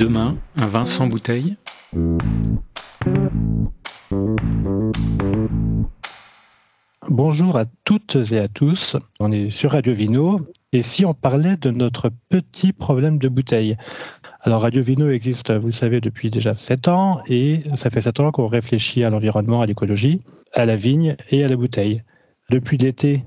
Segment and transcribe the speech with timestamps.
[0.00, 1.58] Demain, un vin sans bouteille
[7.10, 8.96] Bonjour à toutes et à tous.
[9.18, 10.40] On est sur Radio Vino.
[10.72, 13.76] Et si on parlait de notre petit problème de bouteille?
[14.40, 17.20] Alors Radio Vino existe, vous le savez, depuis déjà 7 ans.
[17.28, 20.22] Et ça fait 7 ans qu'on réfléchit à l'environnement, à l'écologie,
[20.54, 22.02] à la vigne et à la bouteille.
[22.48, 23.22] Depuis l'été,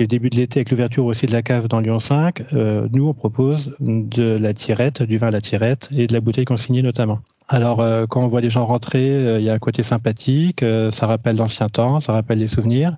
[0.00, 3.06] le début de l'été, avec l'ouverture aussi de la cave dans Lyon 5, euh, nous,
[3.06, 6.82] on propose de la tirette, du vin à la tirette et de la bouteille consignée
[6.82, 7.20] notamment.
[7.48, 10.64] Alors, euh, quand on voit les gens rentrer, euh, il y a un côté sympathique,
[10.92, 12.96] ça rappelle l'ancien temps, ça rappelle les souvenirs.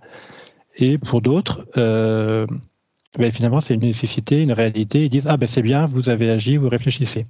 [0.76, 5.04] Et pour d'autres, ben, finalement, c'est une nécessité, une réalité.
[5.04, 7.26] Ils disent Ah, ben c'est bien, vous avez agi, vous réfléchissez.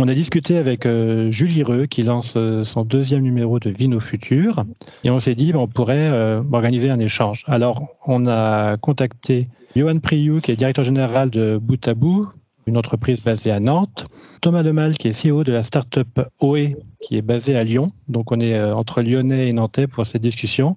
[0.00, 3.98] On a discuté avec euh, Julie Reux qui lance euh, son deuxième numéro de Vino
[3.98, 4.64] Futur
[5.02, 7.44] et on s'est dit ben, on pourrait euh, organiser un échange.
[7.48, 12.28] Alors on a contacté Johan Priou qui est directeur général de Bout,
[12.68, 14.06] une entreprise basée à Nantes,
[14.40, 17.90] Thomas Lemal qui est CEO de la start-up OE qui est basée à Lyon.
[18.06, 20.76] Donc on est entre Lyonnais et Nantais pour cette discussion.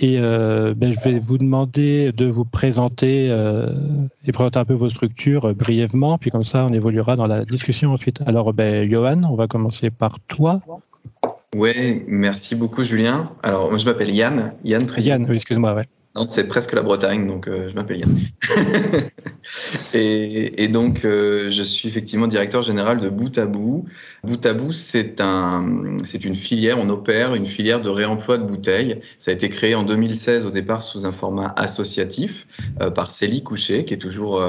[0.00, 3.68] Et euh, ben, je vais vous demander de vous présenter euh,
[4.26, 7.44] et présenter un peu vos structures euh, brièvement, puis comme ça on évoluera dans la
[7.44, 8.20] discussion ensuite.
[8.26, 10.60] Alors, ben, Johan, on va commencer par toi.
[11.56, 13.32] Oui, merci beaucoup Julien.
[13.42, 14.52] Alors, je m'appelle Yann.
[14.64, 15.74] Yann, Yann oui, excuse-moi.
[15.74, 15.84] Ouais
[16.28, 18.18] c'est presque la Bretagne, donc euh, je m'appelle Yann.
[19.94, 23.84] et, donc, euh, je suis effectivement directeur général de Bout à Bout.
[24.24, 29.00] Bout à Bout, c'est un, une filière, on opère une filière de réemploi de bouteilles.
[29.18, 32.46] Ça a été créé en 2016 au départ sous un format associatif
[32.82, 34.42] euh, par Célie Couchet, qui est toujours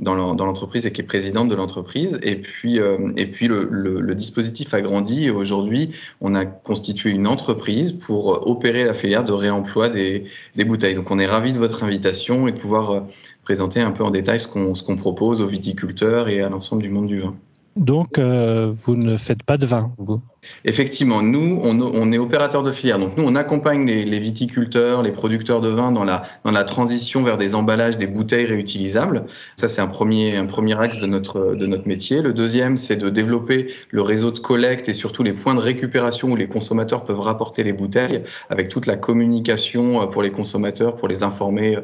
[0.00, 2.18] dans l'entreprise et qui est présidente de l'entreprise.
[2.22, 7.26] Et puis, euh, et puis le, dispositif a grandi et aujourd'hui, on a constitué une
[7.26, 10.24] entreprise pour opérer la filière de réemploi des,
[10.56, 10.94] bouteilles.
[10.94, 13.00] Donc, on est ravi de votre invitation et de pouvoir euh,
[13.44, 17.08] présenter un peu en détail ce qu'on propose aux viticulteurs et à l'ensemble du monde
[17.08, 17.34] du vin.
[17.76, 20.20] Donc, euh, vous ne faites pas de vin, vous?
[20.64, 22.98] Effectivement, nous, on, est opérateur de filière.
[22.98, 27.22] Donc, nous, on accompagne les, viticulteurs, les producteurs de vin dans la, dans la transition
[27.22, 29.26] vers des emballages, des bouteilles réutilisables.
[29.56, 32.22] Ça, c'est un premier, un premier axe de notre, de notre métier.
[32.22, 36.30] Le deuxième, c'est de développer le réseau de collecte et surtout les points de récupération
[36.30, 40.96] où les consommateurs peuvent rapporter les bouteilles avec toute la communication euh, pour les consommateurs,
[40.96, 41.78] pour les informer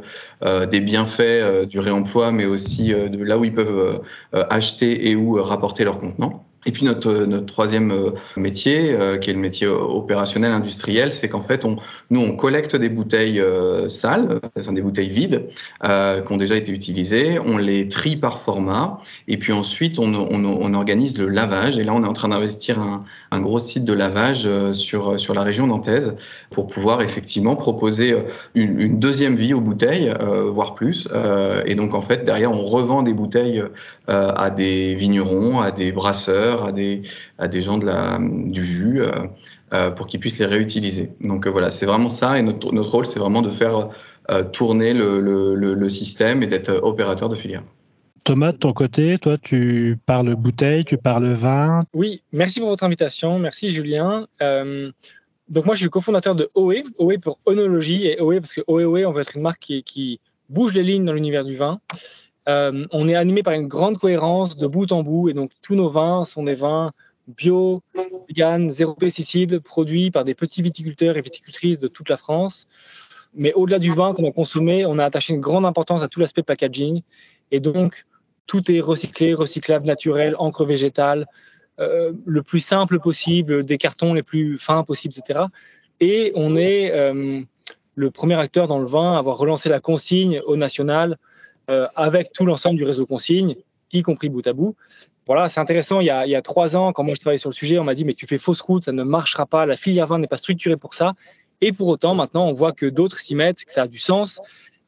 [0.44, 4.00] euh, des bienfaits euh, du réemploi, mais aussi de là où ils peuvent
[4.32, 6.49] acheter et où rapporter leurs contenants.
[6.66, 11.28] Et puis notre, notre troisième euh, métier, euh, qui est le métier opérationnel industriel, c'est
[11.28, 11.76] qu'en fait, on,
[12.10, 15.46] nous, on collecte des bouteilles euh, sales, enfin des bouteilles vides,
[15.84, 20.12] euh, qui ont déjà été utilisées, on les trie par format, et puis ensuite, on,
[20.14, 21.78] on, on organise le lavage.
[21.78, 25.32] Et là, on est en train d'investir un, un, gros site de lavage sur, sur
[25.32, 26.14] la région nantaise
[26.50, 28.14] pour pouvoir effectivement proposer
[28.54, 30.12] une, une deuxième vie aux bouteilles,
[30.48, 31.08] voire plus.
[31.64, 33.62] et donc, en fait, derrière, on revend des bouteilles
[34.08, 37.02] à des vignerons, à des brasseurs, à des,
[37.38, 39.10] à des gens de la, du jus euh,
[39.72, 41.12] euh, pour qu'ils puissent les réutiliser.
[41.20, 42.38] Donc euh, voilà, c'est vraiment ça.
[42.38, 43.88] Et notre, notre rôle, c'est vraiment de faire
[44.52, 47.64] tourner le, le, le, système et d'être opérateur de filière.
[48.22, 51.82] Thomas, de ton côté, toi, tu parles bouteille, tu parles vin.
[51.94, 53.40] Oui, merci pour votre invitation.
[53.40, 54.28] Merci, Julien.
[55.48, 58.84] donc, moi, je suis cofondateur de OE, OE pour onologie, et OE parce que OE,
[58.84, 61.80] OE, on veut être une marque qui, qui bouge les lignes dans l'univers du vin.
[62.50, 65.76] Euh, on est animé par une grande cohérence de bout en bout et donc tous
[65.76, 66.90] nos vins sont des vins
[67.28, 67.82] bio,
[68.28, 72.66] vegan, zéro pesticide, produits par des petits viticulteurs et viticultrices de toute la France.
[73.34, 76.18] Mais au-delà du vin qu'on a consommé, on a attaché une grande importance à tout
[76.18, 77.02] l'aspect packaging
[77.52, 78.04] et donc
[78.46, 81.26] tout est recyclé, recyclable, naturel, encre végétale,
[81.78, 85.44] euh, le plus simple possible, des cartons les plus fins possibles, etc.
[86.00, 87.42] Et on est euh,
[87.94, 91.16] le premier acteur dans le vin à avoir relancé la consigne au national
[91.70, 93.56] euh, avec tout l'ensemble du réseau consigne,
[93.92, 94.76] y compris bout à bout.
[95.26, 96.00] Voilà, c'est intéressant.
[96.00, 98.04] Il y, a, trois ans, quand moi je travaillais sur le sujet, on m'a dit
[98.04, 99.64] mais tu fais fausse route, ça ne marchera pas.
[99.66, 101.14] La filière vin n'est pas structurée pour ça.
[101.60, 104.40] Et pour autant, maintenant, on voit que d'autres s'y mettent, que ça a du sens.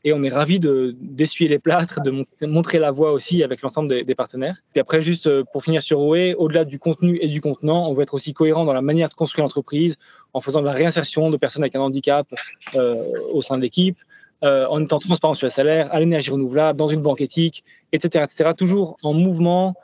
[0.04, 4.14] Et on est ravi d'essuyer les plâtres, de montrer la voie aussi avec l'ensemble des,
[4.16, 4.56] partenaires.
[4.74, 7.94] Et après, juste euh, pour finir sur OE, au-delà du contenu et du contenant, on
[7.94, 9.94] veut être aussi cohérent dans la manière de construire l'entreprise
[10.32, 12.26] en faisant de la réinsertion de personnes avec un handicap
[12.74, 13.98] euh, au sein de l'équipe,
[14.42, 18.24] euh, en étant transparent sur le salaire, à l'énergie renouvelable, dans une banque éthique, etc.,
[18.24, 18.50] etc.
[18.56, 19.74] Toujours en mouvement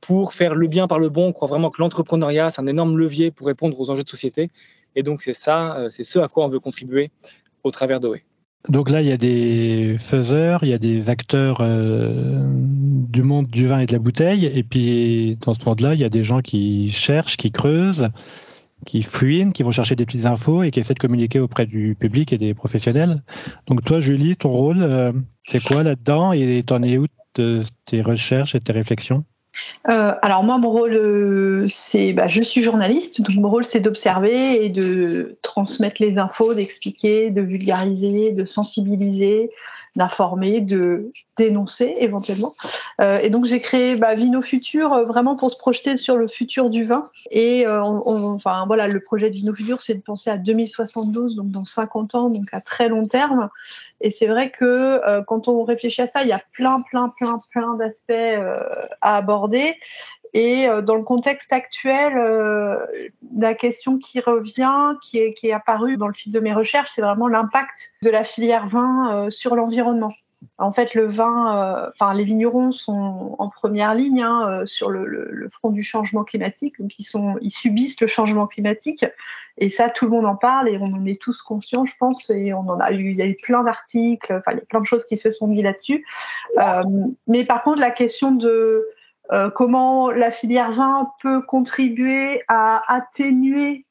[0.00, 1.28] pour faire le bien par le bon.
[1.28, 4.50] On croit vraiment que l'entrepreneuriat, c'est un énorme levier pour répondre aux enjeux de société.
[4.94, 7.10] Et donc, c'est ça, euh, c'est ce à quoi on veut contribuer
[7.64, 8.16] au travers d'OE.
[8.68, 12.40] Donc là, il y a des faiseurs, il y a des acteurs euh,
[13.08, 14.46] du monde du vin et de la bouteille.
[14.46, 18.08] Et puis, dans ce monde-là, il y a des gens qui cherchent, qui creusent,
[18.84, 21.96] qui fouinent, qui vont chercher des petites infos et qui essaient de communiquer auprès du
[21.98, 23.22] public et des professionnels.
[23.66, 25.12] Donc toi, Julie, ton rôle, euh,
[25.44, 27.06] c'est quoi là-dedans et t'en es où
[27.36, 29.24] de tes recherches et tes réflexions?
[29.84, 34.68] Alors moi, mon rôle, c'est, bah, je suis journaliste, donc mon rôle, c'est d'observer et
[34.68, 39.50] de transmettre les infos, d'expliquer, de vulgariser, de sensibiliser,
[39.96, 42.52] d'informer, de dénoncer éventuellement.
[43.00, 46.28] Euh, et donc j'ai créé bah, Vino Futur euh, vraiment pour se projeter sur le
[46.28, 47.02] futur du vin.
[47.30, 51.50] Et euh, enfin voilà, le projet de Vino Futur, c'est de penser à 2072, donc
[51.50, 53.48] dans 50 ans, donc à très long terme.
[54.02, 57.40] Et c'est vrai que quand on réfléchit à ça, il y a plein, plein, plein,
[57.50, 58.12] plein d'aspects
[59.00, 59.74] à aborder.
[60.36, 62.76] Et euh, dans le contexte actuel, euh,
[63.38, 67.26] la question qui revient, qui est, apparue dans le fil de mes recherches, c'est vraiment
[67.26, 70.12] l'impact de la filière vin euh, sur l'environnement.
[70.58, 75.70] En fait, le vin, enfin, les vignerons sont en première ligne hein, sur le, front
[75.70, 79.06] du changement climatique, donc ils, subissent le changement climatique.
[79.56, 82.28] Et ça, tout le monde en parle et on en est tous conscients, je pense.
[82.28, 84.66] Et on en a eu, il y a eu plein d'articles, enfin, il y a
[84.66, 86.04] plein de choses qui se sont mis là-dessus.
[87.26, 88.86] mais par contre, la question de
[89.32, 93.84] euh, comment la filière vin peut contribuer à atténuer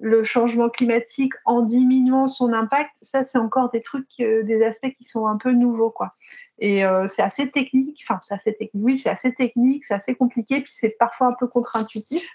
[0.00, 4.92] le changement climatique en diminuant son impact, ça c'est encore des trucs, euh, des aspects
[4.96, 6.10] qui sont un peu nouveaux quoi.
[6.58, 10.14] Et euh, c'est assez technique, enfin c'est assez technique, oui c'est assez technique, c'est assez
[10.14, 12.26] compliqué, puis c'est parfois un peu contre-intuitif.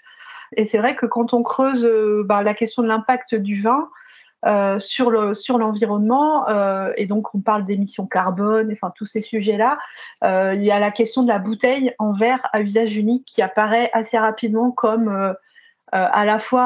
[0.56, 1.84] Et c'est vrai que quand on creuse
[2.24, 3.90] bah, la question de l'impact du vin,
[4.46, 9.20] euh, sur le sur l'environnement euh, et donc on parle d'émissions carbone, enfin tous ces
[9.20, 9.76] sujets-là.
[10.22, 13.42] Euh, il y a la question de la bouteille en verre à usage unique qui
[13.42, 15.34] apparaît assez rapidement comme
[15.92, 16.62] à la fois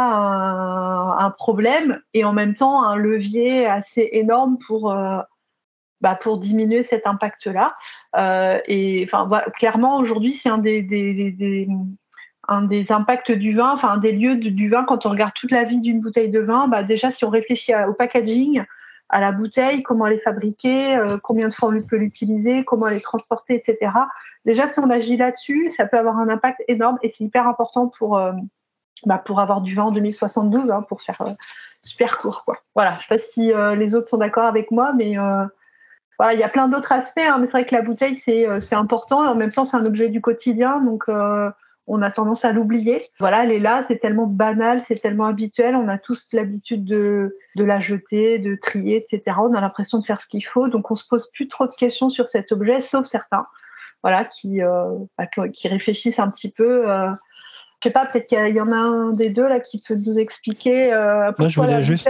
[1.18, 4.94] un, problème et en même temps un levier assez énorme pour
[6.00, 7.76] bah, pour diminuer cet impact-là.
[8.66, 10.82] et enfin clairement aujourd'hui c'est un des
[12.50, 15.64] un des impacts du vin, enfin des lieux du vin, quand on regarde toute la
[15.64, 18.64] vie d'une bouteille de vin, bah déjà si on réfléchit au packaging,
[19.10, 22.86] à la bouteille, comment elle est fabriquée, euh, combien de fois on peut l'utiliser, comment
[22.86, 23.92] elle est transportée, etc.
[24.46, 27.88] Déjà si on agit là-dessus, ça peut avoir un impact énorme et c'est hyper important
[27.88, 28.32] pour, euh,
[29.04, 31.32] bah, pour avoir du vin en 2072, hein, pour faire euh,
[31.82, 32.44] super court.
[32.44, 32.58] Quoi.
[32.74, 35.16] Voilà, je ne sais pas si les autres sont d'accord avec moi, mais
[36.18, 38.74] voilà, il y a plein d'autres aspects, hein, mais c'est vrai que la bouteille, c'est
[38.74, 40.80] important et en même temps, c'est un objet du quotidien.
[40.82, 41.08] Donc,
[41.92, 43.02] on a tendance à l'oublier.
[43.18, 47.34] Voilà, elle est là, c'est tellement banal, c'est tellement habituel, on a tous l'habitude de,
[47.56, 49.36] la jeter, de trier, etc.
[49.40, 51.72] On a l'impression de faire ce qu'il faut, donc on se pose plus trop de
[51.72, 53.44] questions sur cet objet, sauf certains,
[54.04, 56.88] voilà, qui, euh, bah, qui réfléchissent un petit peu.
[56.88, 57.10] Euh,
[57.82, 60.16] je sais pas, peut-être qu'il y, en a un des deux là qui peut nous
[60.16, 62.08] expliquer euh, pourquoi je la juste...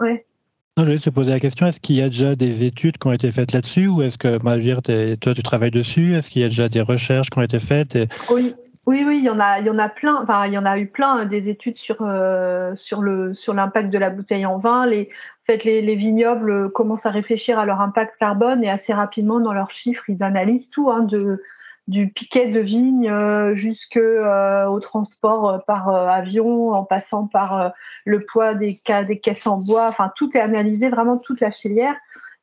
[0.00, 0.24] Ouais.
[0.76, 3.12] je voulais te poser la question, est-ce qu'il y a déjà des études qui ont
[3.12, 6.48] été faites là-dessus ou est-ce que, Malvire, toi, tu travailles dessus Est-ce qu'il y a
[6.48, 7.96] déjà des recherches qui ont été faites
[8.30, 8.54] Oui,
[8.86, 10.22] oui, oui, il y en a, il y en a plein.
[10.22, 13.52] Enfin, il y en a eu plein hein, des études sur euh, sur le sur
[13.52, 14.86] l'impact de la bouteille en vin.
[14.86, 15.08] Les,
[15.42, 19.52] en fait, les, vignobles commencent à réfléchir à leur impact carbone et assez rapidement dans
[19.52, 21.42] leurs chiffres, ils analysent tout, hein, de
[21.88, 27.72] du piquet de vigne euh, jusque euh, transport par avion, en passant par
[28.06, 29.88] le poids des, des caisses en bois.
[29.88, 31.96] Enfin, tout est analysé, vraiment toute la filière.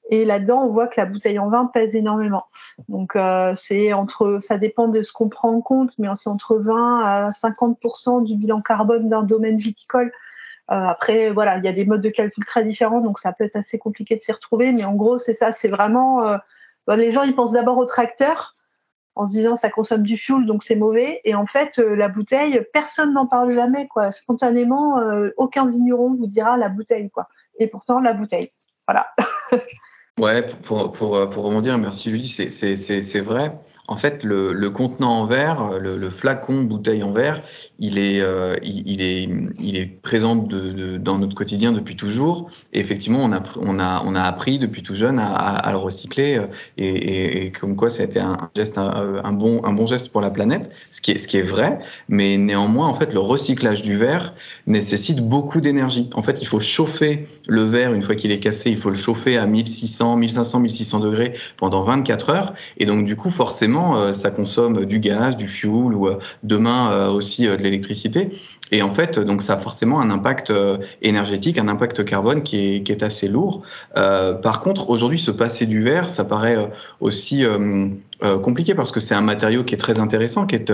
[0.10, 2.46] Et là-dedans, on voit que la bouteille en vin pèse énormément.
[2.88, 6.56] Donc, euh, c'est entre, ça dépend de ce qu'on prend en compte, mais c'est entre
[6.58, 10.12] 20 à 50 du bilan carbone d'un domaine viticole.
[10.72, 13.44] Euh, après, voilà, il y a des modes de calcul très différents, donc ça peut
[13.44, 14.72] être assez compliqué de s'y retrouver.
[14.72, 16.26] Mais en gros, c'est ça, c'est vraiment.
[16.26, 16.38] Euh,
[16.96, 18.56] les gens, ils pensent d'abord au tracteur
[19.16, 21.20] en se disant ça consomme du fuel, donc c'est mauvais.
[21.26, 24.12] Et en fait, la bouteille, personne n'en parle jamais, quoi.
[24.12, 25.02] Spontanément,
[25.38, 27.28] aucun vigneron vous dira la bouteille, quoi.
[27.60, 28.52] Et pourtant, la bouteille.
[28.88, 29.08] Voilà.
[30.20, 33.60] Ouais, pour, pour, pour, rebondir, merci Julie, c'est vrai.
[33.90, 37.42] En fait, le, contenant en verre, le, flacon bouteille en verre,
[37.80, 38.56] il est, euh,
[40.02, 42.50] présent dans notre quotidien depuis toujours.
[42.74, 46.38] Et effectivement, on a, appris depuis tout jeune à, le recycler.
[46.38, 51.00] Euh, et, comme quoi, été un geste, bon, un bon geste pour la planète, ce
[51.00, 51.80] qui est, ce qui est vrai.
[52.10, 54.34] Mais néanmoins, en fait, le recyclage du verre
[54.66, 56.10] nécessite beaucoup d'énergie.
[56.14, 58.70] En fait, il faut chauffer le verre une fois qu'il est cassé.
[58.70, 62.54] Il faut le chauffer à 1600, 1500, 1600 degrés pendant 24 heures.
[62.78, 66.92] Et donc, du coup, forcément, euh, ça consomme du gaz, du fuel ou euh, demain
[66.92, 68.32] euh, aussi de l'électricité.
[68.72, 70.52] Et en fait, donc ça a forcément un impact
[71.02, 73.62] énergétique, un impact carbone qui est, assez lourd.
[73.96, 76.58] par contre, aujourd'hui, se passer du verre, ça paraît
[77.00, 77.46] aussi
[78.44, 80.74] compliqué parce que c'est un matériau qui est très intéressant, qui est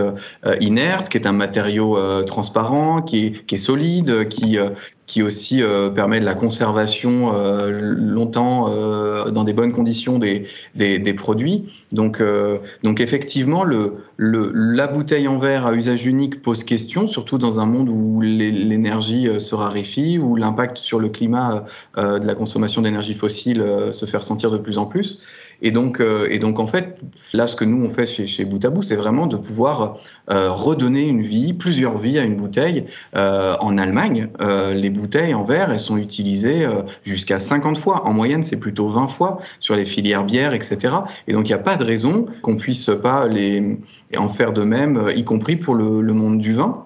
[0.60, 4.58] inerte, qui est un matériau transparent, qui est, qui est solide, qui,
[5.06, 10.48] qui aussi euh, permet de la conservation euh, longtemps euh, dans des bonnes conditions des,
[10.76, 11.66] des, des produits.
[11.92, 17.08] Donc, euh, donc effectivement, le, le, la bouteille en verre à usage unique pose question,
[17.08, 21.66] surtout dans un monde où l'énergie euh, se raréfie, où l'impact sur le climat
[21.98, 25.20] de la consommation d'énergie fossile se fait ressentir de plus en plus.
[25.64, 27.00] Et donc, euh, et donc, en fait,
[27.32, 29.98] là, ce que nous, on fait chez, chez Bout à Bout, c'est vraiment de pouvoir
[30.30, 32.86] euh, redonner une vie, plusieurs vies à une bouteille.
[33.16, 34.28] Euh, en Allemagne,
[34.74, 36.68] les bouteilles en verre, elles sont utilisées
[37.04, 38.06] jusqu'à 50 fois.
[38.06, 40.94] En moyenne, c'est plutôt 20 fois sur les filières bières, etc.
[41.28, 43.78] Et donc, il n'y a pas de raison qu'on puisse pas les,
[44.18, 46.86] en faire de même, y compris pour le monde du vin.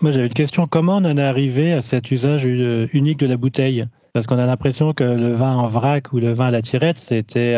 [0.00, 0.66] Moi, j'avais une question.
[0.66, 3.84] Comment on en est arrivé à cet usage unique de la bouteille?
[4.14, 6.98] Parce qu'on a l'impression que le vin en vrac ou le vin à la tirette,
[6.98, 7.56] c'était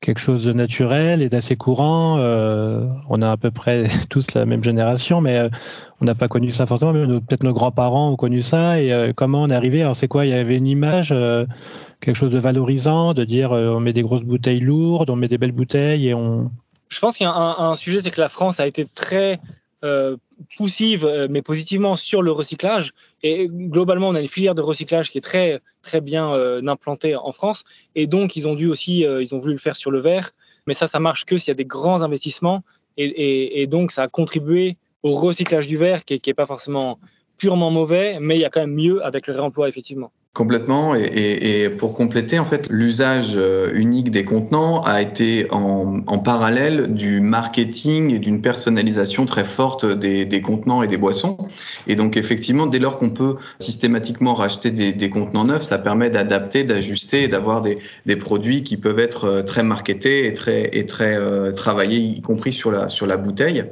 [0.00, 2.18] quelque chose de naturel et d'assez courant.
[2.18, 5.48] Euh, on a à peu près tous la même génération, mais euh,
[6.00, 6.92] on n'a pas connu ça forcément.
[6.92, 8.80] Peut-être nos grands-parents ont connu ça.
[8.80, 9.82] Et euh, comment on est arrivé?
[9.82, 10.26] Alors, c'est quoi?
[10.26, 11.14] Il y avait une image,
[12.00, 15.38] quelque chose de valorisant, de dire on met des grosses bouteilles lourdes, on met des
[15.38, 16.50] belles bouteilles et on.
[16.88, 19.40] Je pense qu'il y a un, un sujet, c'est que la France a été très
[20.56, 22.92] poussive, mais positivement sur le recyclage.
[23.22, 27.16] Et globalement, on a une filière de recyclage qui est très, très bien euh, implantée
[27.16, 27.64] en France.
[27.94, 30.30] Et donc, ils ont dû aussi, euh, ils ont voulu le faire sur le verre.
[30.66, 32.62] Mais ça, ça marche que s'il y a des grands investissements.
[32.96, 36.98] Et, donc, ça a contribué au recyclage du verre, qui n'est pas forcément
[37.36, 40.10] purement mauvais, mais il y a quand même mieux avec le réemploi, effectivement.
[40.38, 40.94] Complètement.
[40.94, 47.20] Et, pour compléter, en fait, l'usage euh, unique des contenants a été en, parallèle du
[47.20, 51.38] marketing et d'une personnalisation très forte des, contenants et des boissons.
[51.88, 56.62] Et donc, effectivement, dès lors qu'on peut systématiquement racheter des, contenants neufs, ça permet d'adapter,
[56.62, 61.16] d'ajuster et d'avoir des, produits qui peuvent être euh, très marketés et très, et très
[61.16, 63.64] euh, travaillés, y compris sur la, sur la bouteille.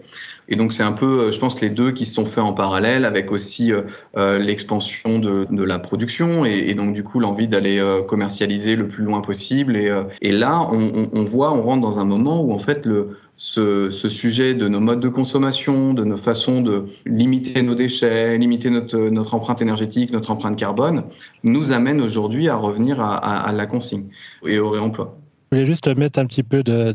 [0.49, 2.53] Et donc c'est un peu, euh, je pense, les deux qui se sont faits en
[2.53, 3.83] parallèle, avec aussi euh,
[4.17, 9.21] euh, l'expansion de, la production et, donc du coup l'envie d'aller commercialiser le plus loin
[9.21, 9.77] possible.
[10.21, 14.55] Et, là, on, voit, on rentre dans un moment où en fait le ce, sujet
[14.55, 19.61] de nos modes de consommation, de nos façons de limiter nos déchets, limiter notre, empreinte
[19.61, 21.03] énergétique, notre empreinte carbone,
[21.43, 24.09] nous amène aujourd'hui à revenir à, la consigne
[24.47, 25.19] et au réemploi.
[25.51, 26.93] Je voulais juste mettre un petit peu de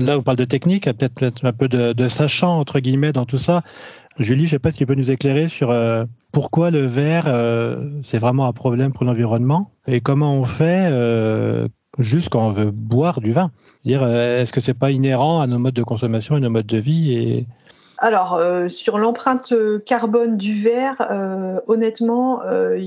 [0.00, 3.38] là on parle de technique, peut-être un peu de, de, sachant entre guillemets dans tout
[3.38, 3.62] ça.
[4.18, 7.24] Julie, je ne sais pas si tu peux nous éclairer sur euh, pourquoi le verre
[7.26, 12.50] euh, c'est vraiment un problème pour l'environnement et comment on fait euh, juste quand on
[12.50, 13.52] veut boire du vin.
[13.84, 16.78] Dire est-ce que c'est pas inhérent à nos modes de consommation et nos modes de
[16.78, 17.46] vie et
[18.00, 19.52] alors, euh, sur l'empreinte
[19.84, 22.78] carbone du verre, euh, honnêtement, euh,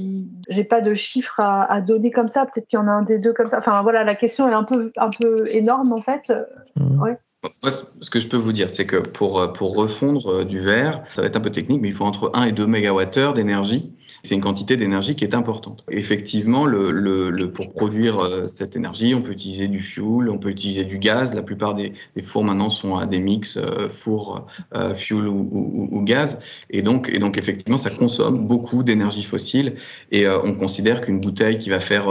[0.49, 2.45] j'ai pas de chiffres à, donner comme ça.
[2.45, 3.57] Peut-être qu'il y en a un des deux comme ça.
[3.57, 6.31] Enfin, voilà, la question est un peu, un peu énorme en fait.
[6.77, 7.15] Mmh.
[7.63, 11.21] Moi, ce que je peux vous dire, c'est que pour, pour refondre du verre, ça
[11.21, 14.35] va être un peu technique, mais il faut entre 1 et 2 MWh d'énergie c'est
[14.35, 15.83] une quantité d'énergie qui est importante.
[15.89, 16.67] Effectivement,
[17.55, 21.33] pour produire euh, cette énergie, on peut utiliser du fuel, on peut utiliser du gaz.
[21.33, 26.39] La plupart des, fours maintenant sont à des mix euh, four, euh, fuel ou, gaz.
[26.69, 29.75] Et donc, effectivement, ça consomme beaucoup d'énergie fossile.
[30.11, 32.07] Et on considère qu'une bouteille qui va faire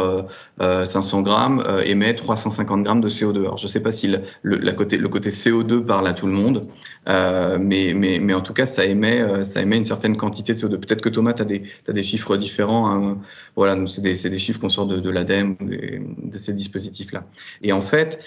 [0.61, 3.40] 500 grammes émet 350 grammes de CO2.
[3.40, 6.33] Alors, je ne sais pas si le, côté, le côté CO2 parle à tout le
[6.33, 6.67] monde,
[7.07, 9.25] mais, mais, en tout cas, ça émet,
[9.57, 10.78] émet une certaine quantité de CO2.
[10.78, 12.90] Peut-être que Thomas, tu as des chiffres différents.
[12.90, 13.19] Hein.
[13.57, 17.25] Voilà, c'est des, chiffres qu'on sort de, de l'ADEME, de ces dispositifs-là.
[17.62, 18.21] Et en fait,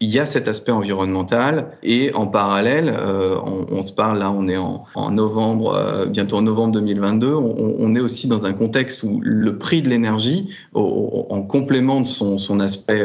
[0.00, 4.48] il y a cet aspect environnemental et en parallèle, euh, on, se parle là, on
[4.48, 9.02] est en, novembre, euh, bientôt en novembre 2022, on, on, est aussi dans un contexte
[9.02, 13.04] où le prix de l'énergie, en complément de son, son aspect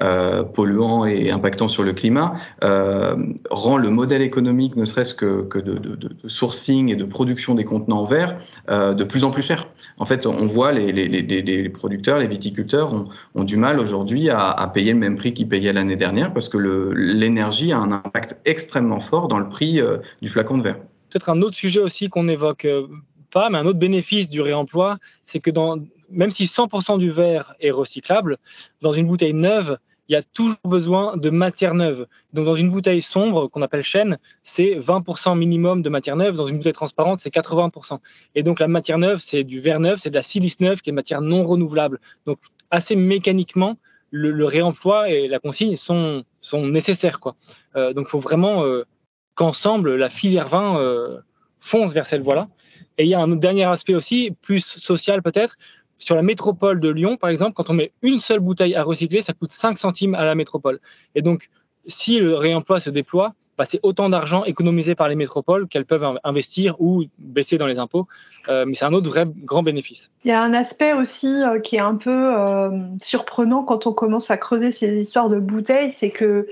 [0.00, 3.14] euh, euh, polluant et impactant sur le climat, euh,
[3.50, 8.38] rend le modèle économique, ne serait-ce que, de, sourcing et de production des contenants verts,
[8.70, 9.68] euh, de plus en plus cher.
[9.98, 12.92] En fait, on voit les, les, producteurs, les viticulteurs
[13.34, 16.58] ont, du mal aujourd'hui à, payer le même prix qu'ils payaient l'année dernière parce que
[16.58, 20.78] l'énergie a un impact extrêmement fort dans le prix euh, du flacon de verre.
[21.10, 22.86] Peut-être un autre sujet aussi qu'on n'évoque euh,
[23.30, 25.50] pas, mais un autre bénéfice du réemploi, c'est que
[26.10, 28.36] même si 100% du verre est recyclable,
[28.82, 29.78] dans une bouteille neuve,
[30.08, 32.06] il y a toujours besoin de matière neuve.
[32.32, 36.36] Donc, dans une bouteille sombre qu'on appelle chêne, c'est 20% minimum de matière neuve.
[36.36, 37.98] Dans une bouteille transparente, c'est 80%.
[38.34, 40.88] Et donc, la matière neuve, c'est du verre neuf, c'est de la silice neuve, qui
[40.88, 42.00] est une matière non renouvelable.
[42.26, 42.38] Donc,
[42.70, 43.76] assez mécaniquement,
[44.10, 47.20] le, réemploi et la consigne sont, sont nécessaires.
[47.20, 47.36] Quoi.
[47.76, 48.84] Euh, donc, il faut vraiment euh,
[49.34, 51.18] qu'ensemble, la filière vin euh,
[51.60, 52.48] fonce vers cette voie-là.
[52.96, 55.56] Et il y a un dernier aspect aussi, plus social peut-être,
[55.98, 59.22] sur la métropole de Lyon, par exemple, quand on met une seule bouteille à recycler,
[59.22, 60.80] ça coûte 5 centimes à la métropole.
[61.14, 61.50] Et donc,
[61.86, 66.06] si le réemploi se déploie, bah, c'est autant d'argent économisé par les métropoles qu'elles peuvent
[66.22, 68.06] investir ou baisser dans les impôts.
[68.48, 70.12] Euh, mais c'est un autre vrai grand bénéfice.
[70.24, 72.70] Il y a un aspect aussi euh, qui est un peu euh,
[73.02, 76.46] surprenant quand on commence à creuser ces histoires de bouteilles, c'est que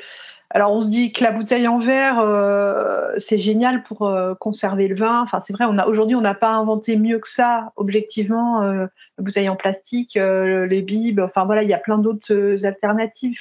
[0.50, 4.86] alors on se dit que la bouteille en verre, euh, c'est génial pour euh, conserver
[4.86, 5.22] le vin.
[5.22, 8.62] Enfin c'est vrai, aujourd'hui on n'a pas inventé mieux que ça objectivement.
[8.62, 8.86] Euh,
[9.18, 13.40] la bouteille en plastique, les bibes, enfin voilà, il y a plein d'autres alternatives.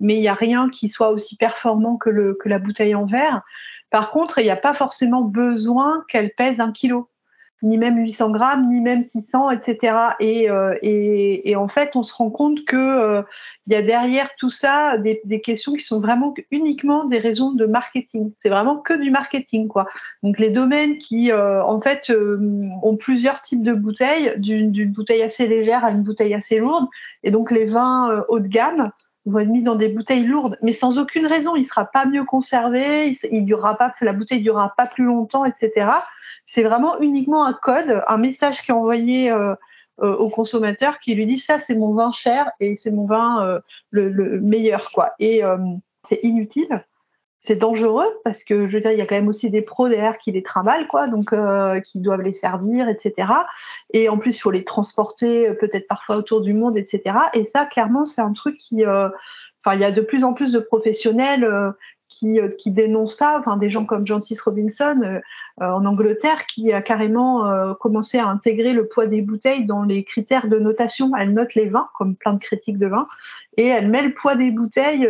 [0.00, 3.04] mais il n'y a rien qui soit aussi performant que, le, que la bouteille en
[3.04, 3.42] verre.
[3.90, 7.10] Par contre, il n'y a pas forcément besoin qu'elle pèse un kilo
[7.64, 9.96] ni même 800 grammes, ni même 600, etc.
[10.20, 13.22] Euh, et, et, en fait, on se rend compte que euh,
[13.66, 18.32] y a derrière tout ça des, questions qui sont vraiment uniquement des raisons de marketing.
[18.36, 19.86] C'est vraiment que du marketing, quoi.
[20.22, 22.12] Donc les domaines qui, euh, en fait,
[22.82, 26.86] ont plusieurs types de bouteilles, d'une bouteille assez légère à une bouteille assez lourde,
[27.22, 28.92] et donc les vins haut de gamme
[29.26, 31.56] vont être mis dans des bouteilles lourdes, mais sans aucune raison.
[31.56, 35.90] Il sera pas mieux conservé, il, durera pas, la bouteille durera pas plus longtemps, etc.
[36.46, 39.54] C'est vraiment uniquement un code, un message qui est envoyé euh,
[40.02, 43.46] euh, au consommateur qui lui dit ça c'est mon vin cher et c'est mon vin
[43.46, 45.12] euh, le, meilleur quoi.
[45.18, 45.42] Et
[46.02, 46.84] c'est inutile,
[47.46, 49.90] c'est dangereux parce que je veux dire il y a quand même aussi des pros
[49.90, 51.34] derrière qui les travaillent quoi, donc
[51.84, 53.28] qui doivent les servir etc.
[53.92, 57.02] Et en plus il faut les transporter peut-être parfois autour du monde etc.
[57.34, 58.82] Et ça clairement c'est un truc qui
[59.64, 61.70] Enfin, il y a de plus en plus de professionnels euh,
[62.18, 65.20] qui dénoncent ça, enfin, des gens comme Jancis Robinson euh,
[65.62, 70.02] euh, en Angleterre, qui a carrément commencé à intégrer le poids des bouteilles dans les
[70.04, 71.12] critères de notation.
[71.16, 73.06] Elle note les vins, comme plein de critiques de vin,
[73.56, 75.08] et elle met le poids des bouteilles,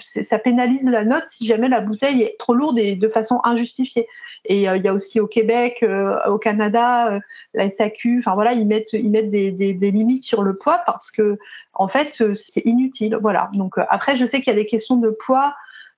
[0.00, 4.08] ça pénalise la note si jamais la bouteille est trop lourde et de façon injustifiée.
[4.44, 5.84] Et il y a aussi au Québec,
[6.28, 7.20] au Canada,
[7.54, 10.82] la SAQ, enfin voilà, ils mettent, ils mettent des, des, des, limites sur le poids
[10.84, 11.36] parce que
[11.74, 13.16] en fait, c'est inutile.
[13.20, 13.50] Voilà.
[13.54, 15.54] Donc après, je sais qu'il y a des questions de poids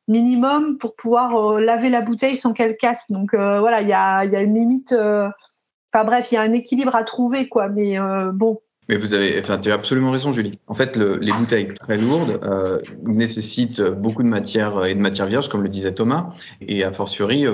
[0.09, 3.11] minimum pour pouvoir euh, laver la bouteille sans qu'elle casse.
[3.11, 4.93] Donc euh, voilà, il y a, y a, une limite.
[4.93, 5.29] Euh,
[5.93, 7.69] enfin bref, il y a un équilibre à trouver, quoi.
[7.69, 7.97] Mais
[8.33, 10.59] bon, mais vous avez, enfin, tu as absolument raison, Julie.
[10.67, 12.39] En fait, le, les bouteilles très lourdes
[13.07, 16.29] nécessitent beaucoup de matière et de matière vierge, comme le disait Thomas,
[16.61, 17.47] et a fortiori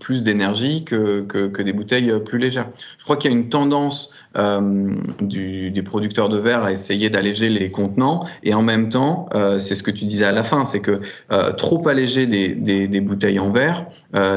[0.00, 2.70] plus d'énergie que, que, des bouteilles plus légères.
[2.96, 7.10] Je crois qu'il y a une tendance euh, du, des producteurs de verre à essayer
[7.10, 8.24] d'alléger les contenants.
[8.44, 11.00] Et en même temps, euh, c'est ce que tu disais à la fin, c'est que
[11.32, 13.86] euh, trop alléger des, des, des, bouteilles en verre,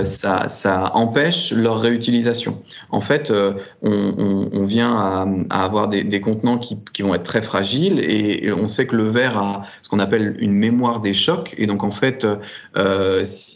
[0.04, 2.62] ça, ça, empêche leur réutilisation.
[2.90, 3.32] En fait,
[3.82, 8.00] on, on, vient à, à avoir des, des, contenants qui, qui, vont être très fragiles
[8.00, 11.56] et, on sait que le verre a ce qu'on appelle une mémoire des chocs.
[11.58, 12.28] Et donc, en fait,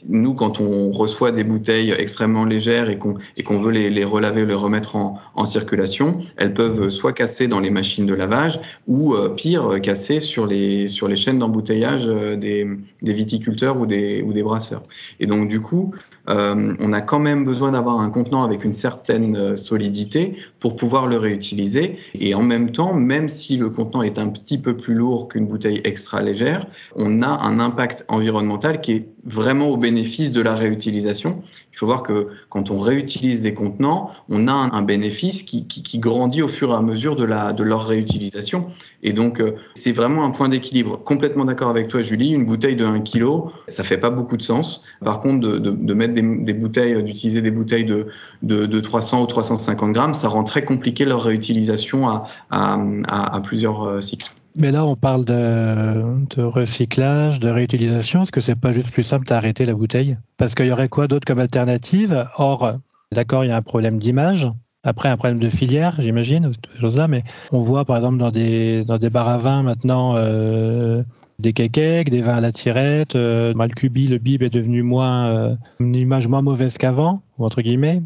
[0.09, 4.45] nous, quand on reçoit des bouteilles extrêmement légères et qu'on qu'on veut les, les relaver
[4.45, 9.13] les remettre en, en circulation, elles peuvent soit casser dans les machines de lavage ou
[9.13, 12.67] euh, pire, casser sur les, sur les chaînes d'embouteillage euh, des,
[13.01, 14.83] viticulteurs ou des, ou des brasseurs.
[15.19, 15.93] Et donc du coup,
[16.27, 21.07] euh, on a quand même besoin d'avoir un contenant avec une certaine solidité pour pouvoir
[21.07, 21.97] le réutiliser.
[22.19, 25.47] Et en même temps, même si le contenant est un petit peu plus lourd qu'une
[25.47, 30.53] bouteille extra légère, on a un impact environnemental qui est vraiment au bénéfice de la
[30.53, 31.41] réutilisation.
[31.73, 35.99] Il faut voir que quand on réutilise des contenants, on a un, bénéfice qui, qui,
[35.99, 38.67] grandit au fur et à mesure de, la, de leur réutilisation.
[39.03, 41.03] Et donc, euh, c'est vraiment un point d'équilibre.
[41.03, 42.31] Complètement d'accord avec toi, Julie.
[42.31, 44.85] Une bouteille de 1 kg, ça fait pas beaucoup de sens.
[45.03, 48.07] Par contre, de, de, mettre des, bouteilles, d'utiliser des bouteilles de,
[48.43, 53.83] de, de, 300 ou 350 grammes, ça rend très compliqué leur réutilisation à, à plusieurs
[53.83, 54.31] euh, cycles.
[54.55, 58.23] Mais là, on parle de, de recyclage, de réutilisation.
[58.23, 60.17] Est-ce que c'est pas juste plus simple d'arrêter la bouteille?
[60.37, 62.25] Parce qu'il y aurait quoi d'autre comme alternative?
[62.37, 62.75] Or,
[63.11, 64.47] d'accord, il y a un problème d'image.
[64.85, 67.07] Après, un problème de filière, j'imagine, ces choses-là.
[67.07, 71.03] Mais on voit, par exemple, dans des, dans des bars à vin maintenant, euh,
[71.39, 73.15] des kékèques, des vins à la tirette.
[73.15, 77.61] Euh, le cubi, le bib est devenu moins, euh, une image moins mauvaise qu'avant, entre
[77.61, 78.01] guillemets.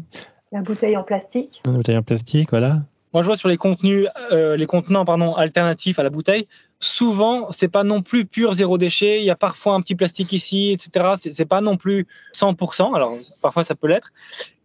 [0.52, 1.60] La bouteille en plastique.
[1.64, 2.82] La bouteille en plastique, voilà.
[3.12, 6.46] Moi, je vois sur les contenus, euh, les contenants pardon, alternatifs à la bouteille,
[6.78, 9.18] souvent, c'est pas non plus pur zéro déchet.
[9.18, 11.14] Il y a parfois un petit plastique ici, etc.
[11.18, 12.94] C'est pas non plus 100%.
[12.94, 14.12] Alors, parfois, ça peut l'être.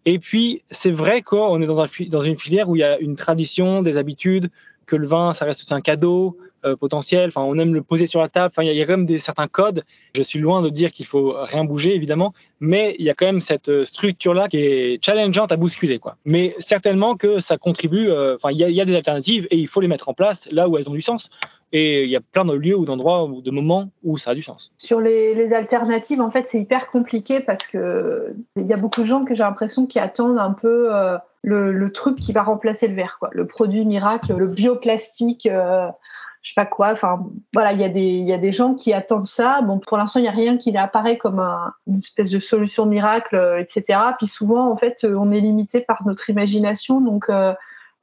[0.05, 3.15] Et puis, c'est vrai qu'on est dans, dans une filière où il y a une
[3.15, 4.49] tradition, des habitudes,
[4.85, 7.27] que le vin, ça reste aussi un cadeau, euh, potentiel.
[7.27, 8.47] Enfin, on aime le poser sur la table.
[8.47, 9.83] Enfin, il y, a quand même des certains codes.
[10.15, 13.25] Je suis loin de dire qu'il faut rien bouger, évidemment, mais il y a quand
[13.25, 16.17] même cette euh, structure-là qui est challengeante à bousculer, quoi.
[16.25, 18.09] Mais certainement que ça contribue.
[18.09, 20.67] Euh, enfin, il y, a des alternatives et il faut les mettre en place là
[20.67, 21.29] où elles ont du sens.
[21.71, 24.35] Et il y a plein de lieux ou d'endroits ou de moments où ça a
[24.35, 24.71] du sens.
[24.77, 29.05] Sur les, alternatives, en fait, c'est hyper compliqué parce que il y a beaucoup de
[29.05, 30.89] gens que j'ai l'impression qui attendent un peu
[31.43, 33.29] le, le, truc qui va remplacer le verre, quoi.
[33.33, 35.49] Le produit miracle, le bioplastique
[36.45, 36.91] je sais pas quoi.
[36.91, 37.17] Enfin,
[37.55, 39.63] voilà, il y, a des, y a des gens qui attendent ça.
[39.63, 42.85] Bon, pour l'instant, il n'y a rien qui apparaît comme un, une espèce de solution
[42.85, 43.99] miracle, euh, etc.
[44.19, 47.01] Puis souvent, en fait, euh, on est limité par notre imagination.
[47.01, 47.51] Donc, euh,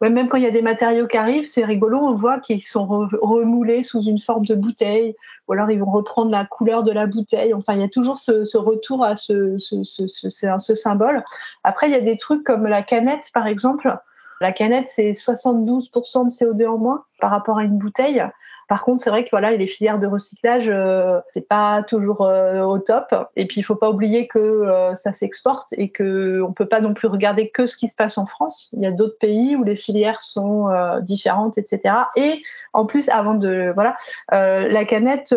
[0.01, 2.85] même quand il y a des matériaux qui arrivent, c'est rigolo, on voit qu'ils sont
[3.23, 5.15] remoulés sous une forme de bouteille,
[5.47, 7.55] ou alors ils vont reprendre la couleur de la bouteille.
[7.55, 11.23] Enfin, il y a toujours ce, retour à ce, ce, ce, symbole.
[11.63, 13.97] Après, il y a des trucs comme la canette, par exemple.
[14.43, 18.25] La canette, c'est 72% de CO2 en moins par rapport à une bouteille.
[18.69, 22.63] Par contre, c'est vrai que voilà, les filières de recyclage, euh, c'est pas toujours euh,
[22.63, 23.15] au top.
[23.37, 26.81] Et puis, il faut pas oublier que euh, ça s'exporte et que on peut pas
[26.81, 28.69] non plus regarder que ce qui se passe en France.
[28.73, 30.69] Il y a d'autres pays où les filières sont
[31.03, 31.95] différentes, etc.
[32.17, 33.97] Et en plus, avant de voilà,
[34.31, 35.33] la canette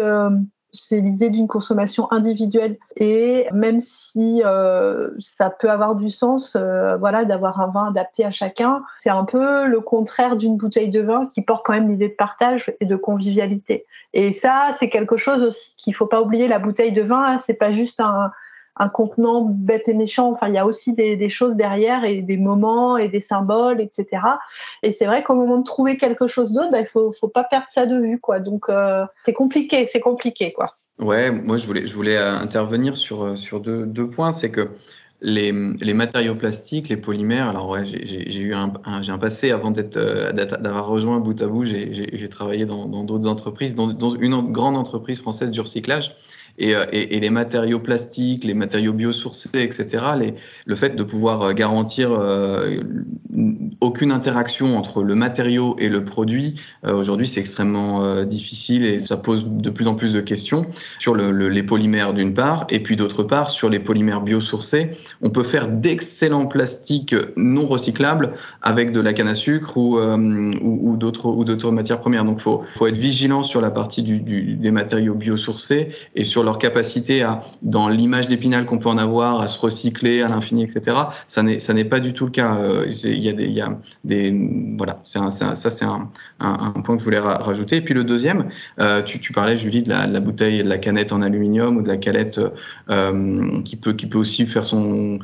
[0.76, 2.78] c'est l'idée d'une consommation individuelle.
[2.98, 8.26] Et même si euh, ça peut avoir du sens, euh, voilà, d'avoir un vin adapté
[8.26, 11.90] à chacun, c'est un peu le contraire d'une bouteille de vin qui porte quand même
[11.90, 13.86] l'idée de partage et de convivialité.
[14.14, 16.48] Et ça, c'est quelque chose aussi qu'il faut pas oublier.
[16.48, 18.32] La bouteille de vin, hein, c'est pas juste un,
[18.78, 20.32] un contenant bête et méchant.
[20.32, 24.22] Enfin, il y a aussi des, choses derrière et des moments et des symboles, etc.
[24.84, 27.44] Et c'est vrai qu'au moment de trouver quelque chose d'autre, bah, il faut, faut pas
[27.44, 28.40] perdre ça de vue, quoi.
[28.40, 30.76] Donc, euh, c'est compliqué, c'est compliqué, quoi.
[31.00, 34.32] Ouais, moi je voulais, euh, intervenir sur, euh, deux, points.
[34.32, 34.70] C'est que
[35.22, 38.70] les, matériaux plastiques, les polymères, alors ouais, j'ai eu un,
[39.18, 44.52] passé avant d'avoir rejoint Bout à Bout, j'ai travaillé dans d'autres entreprises, dans, dans, une
[44.52, 46.16] grande entreprise française du recyclage.
[46.62, 50.06] Euh, et, les matériaux plastiques, les matériaux biosourcés, etc.,
[50.66, 52.78] le fait de pouvoir euh, garantir euh,
[53.82, 59.46] aucune interaction entre le matériau et le produit, aujourd'hui c'est extrêmement difficile et ça pose
[59.46, 60.66] de plus en plus de questions
[61.00, 64.92] sur le, les polymères d'une part, et puis d'autre part sur les polymères biosourcés.
[65.22, 70.94] On peut faire d'excellents plastiques non recyclables avec de la canne à sucre ou, ou,
[70.94, 72.24] ou d'autres matières premières.
[72.24, 76.58] Donc il faut, faut être vigilant sur la partie des matériaux biosourcés et sur leur
[76.58, 80.98] capacité à, dans l'image d'Épinal qu'on peut en avoir, à se recycler à l'infini, etc.
[81.28, 82.58] Ça n'est, pas du tout le cas.
[82.58, 83.30] Euh, il y
[83.62, 83.70] a
[84.04, 87.78] des, voilà, c'est ça c'est un, un, point que je voulais rajouter.
[87.78, 91.22] Et puis le deuxième, euh, tu, parlais Julie de la, bouteille, de la canette en
[91.22, 92.40] aluminium ou de la calette
[92.90, 95.20] euh, qui peut, qui peut aussi faire son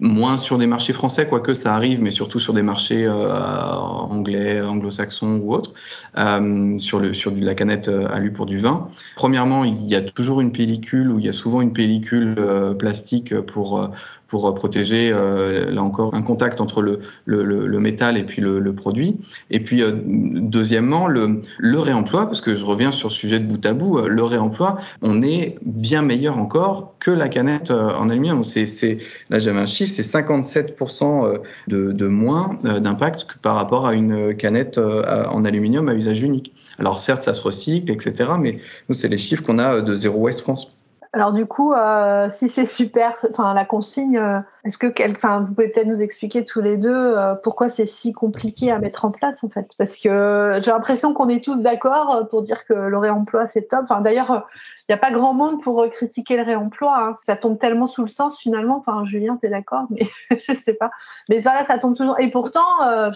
[0.00, 4.60] moins sur des marchés français, quoique ça arrive, mais surtout sur des marchés euh, anglais,
[4.60, 5.72] anglo-saxons ou autres,
[6.16, 8.88] euh, sur, le, sur de la canette euh, alu pour du vin.
[9.16, 12.36] Premièrement, il y a toujours une pellicule, ou il y a souvent une pellicule
[12.78, 13.90] plastique pour
[14.28, 18.40] pour euh, protéger, euh, là encore, un contact entre le, le, le métal et puis
[18.40, 19.16] le, produit.
[19.50, 23.46] Et puis, euh, deuxièmement, le, le réemploi, parce que je reviens sur le sujet de
[23.46, 28.44] bout à bout, le réemploi, on est bien meilleur encore que la canette en aluminium.
[28.44, 28.98] C'est,
[29.30, 34.36] là, j'avais un chiffre, c'est 57% de, de moins d'impact que par rapport à une
[34.36, 36.52] canette en aluminium à usage unique.
[36.78, 40.18] Alors, certes, ça se recycle, etc., mais nous, c'est les chiffres qu'on a de Zero
[40.18, 40.70] Waste France.
[41.14, 45.54] Alors du coup, euh, si c'est super, enfin la consigne, euh, est-ce que, enfin, vous
[45.54, 49.10] pouvez peut-être nous expliquer tous les deux euh, pourquoi c'est si compliqué à mettre en
[49.10, 49.68] place en fait?
[49.78, 53.84] Parce que j'ai l'impression qu'on est tous d'accord pour dire que le réemploi c'est top.
[53.84, 54.46] Enfin, d'ailleurs,
[54.80, 56.94] il n'y a pas grand monde pour critiquer le réemploi.
[56.98, 57.12] Hein.
[57.14, 58.76] Ça tombe tellement sous le sens finalement.
[58.76, 60.06] Enfin, Julien, tu es d'accord, mais
[60.48, 60.90] je sais pas.
[61.30, 62.20] Mais voilà, ça tombe toujours.
[62.20, 62.66] Et pourtant,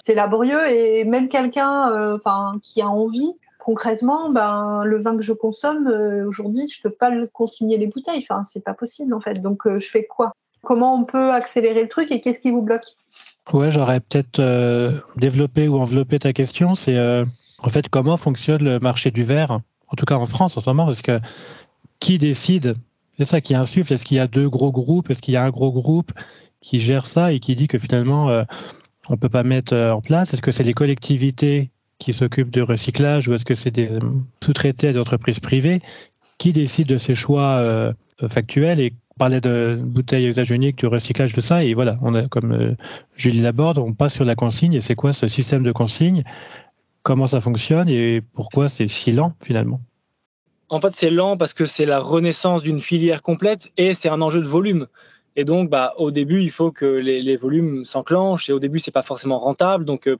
[0.03, 2.19] c'est laborieux et même quelqu'un,
[2.63, 7.11] qui a envie concrètement, ben, le vin que je consomme euh, aujourd'hui, je peux pas
[7.11, 8.27] le consigner les bouteilles.
[8.29, 9.35] Enfin, c'est pas possible en fait.
[9.35, 10.33] Donc, euh, je fais quoi?
[10.63, 12.97] Comment on peut accélérer le truc et qu'est-ce qui vous bloque?
[13.53, 16.75] Ouais, j'aurais peut-être euh, développé ou enveloppé ta question.
[16.75, 20.61] C'est en fait comment fonctionne le marché du verre, en tout cas en France en
[20.61, 21.21] ce moment, parce que
[22.01, 22.75] qui décide?
[23.19, 23.93] C'est ça qui insuffle.
[23.93, 25.11] Est-ce qu'il y a deux gros groupes?
[25.11, 26.13] Est-ce qu'il y a un gros groupe
[26.61, 28.43] qui gère ça et qui dit que finalement
[29.09, 30.33] on peut pas mettre en place?
[30.33, 31.72] Est-ce que c'est les collectivités
[32.03, 33.89] qui s'occupent du recyclage ou est-ce que c'est des
[34.43, 35.81] sous-traités à des entreprises privées
[36.39, 37.93] Qui décide de ces choix euh,
[38.29, 42.17] factuels et parlait de bouteilles à usage unique, du recyclage de ça, et voilà, on
[42.17, 42.75] a, comme euh,
[43.17, 46.25] Julie l'aborde, on passe sur la consigne, et c'est quoi ce système de consigne?
[47.05, 49.81] Comment ça fonctionne et pourquoi c'est si lent finalement?
[50.69, 54.23] En fait, c'est lent parce que c'est la renaissance d'une filière complète et c'est un
[54.23, 54.87] enjeu de volume.
[55.37, 58.51] Et donc, bah, au début, il faut que les, volumes s'enclenchent.
[58.51, 59.85] Et au début, c'est pas forcément rentable.
[59.85, 60.17] Donc, euh,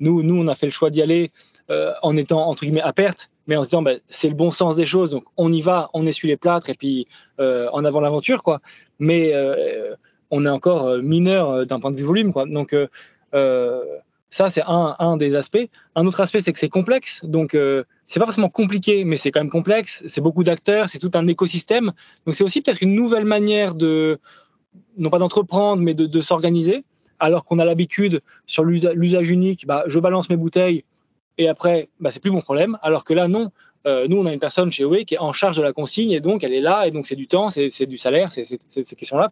[0.00, 1.30] nous, nous, on a fait le choix d'y aller
[1.70, 4.50] euh, en étant entre guillemets à perte, mais en se disant, bah, c'est le bon
[4.50, 5.10] sens des choses.
[5.10, 7.06] Donc, on y va, on essuie les plâtres et puis
[7.38, 8.60] euh, en avant l'aventure, quoi.
[8.98, 9.32] Mais
[10.30, 12.46] on est encore mineur d'un point de vue volume, quoi.
[12.46, 12.74] Donc,
[14.30, 15.68] ça, c'est un, des aspects.
[15.96, 17.24] Un autre aspect, c'est que c'est complexe.
[17.24, 17.56] Donc,
[18.06, 20.02] c'est pas forcément compliqué, mais c'est quand même complexe.
[20.06, 21.92] C'est beaucoup d'acteurs, c'est tout un écosystème.
[22.26, 24.20] Donc, c'est aussi peut-être une nouvelle manière de,
[24.96, 26.84] non pas d'entreprendre, mais de, s'organiser,
[27.18, 30.84] alors qu'on a l'habitude sur l'usage unique, bah, je balance mes bouteilles
[31.38, 32.78] et après, bah, c'est plus mon problème.
[32.82, 33.50] Alors que là, non.
[33.86, 36.10] Euh, nous, on a une personne chez OE qui est en charge de la consigne
[36.10, 38.94] et donc elle est là et donc c'est du temps, c'est du salaire, c'est ces
[38.94, 39.30] questions-là.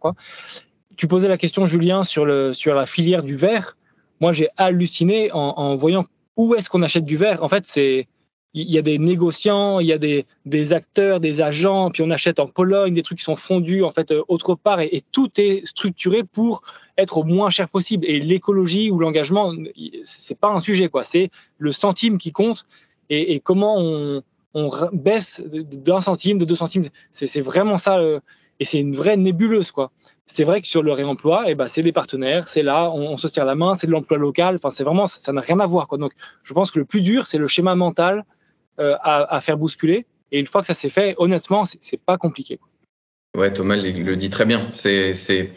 [0.97, 3.77] Tu posais la question, Julien, sur la filière du verre.
[4.19, 6.05] Moi j'ai halluciné en, voyant
[6.37, 7.43] où est-ce qu'on achète du verre.
[7.43, 8.07] En fait, c'est
[8.55, 12.39] il y a des négociants, il y a des, acteurs, des agents, puis on achète
[12.39, 15.65] en Pologne des trucs qui sont fondus en fait euh, autre part, et, tout est
[15.65, 16.61] structuré pour
[16.97, 18.05] être au moins cher possible.
[18.07, 19.53] Et l'écologie ou l'engagement,
[20.03, 22.65] c'est pas un sujet quoi, c'est le centime qui compte
[23.11, 26.83] et, comment on, on, baisse d'un centime, de deux centimes.
[27.11, 28.19] C'est vraiment ça, euh,
[28.59, 29.91] et c'est une vraie nébuleuse quoi.
[30.25, 33.27] C'est vrai que sur le réemploi, eh ben, c'est des partenaires, c'est là, on, se
[33.27, 34.55] tire la main, c'est de l'emploi local.
[34.55, 35.97] Enfin, c'est vraiment, ça n'a rien à voir quoi.
[35.97, 36.11] Donc,
[36.43, 38.25] je pense que le plus dur, c'est le schéma mental
[38.79, 40.05] euh, à, faire bousculer.
[40.31, 42.59] Et une fois que ça s'est fait, honnêtement, c'est pas compliqué.
[43.35, 44.67] Ouais, Thomas le dit très bien.
[44.71, 45.51] C'est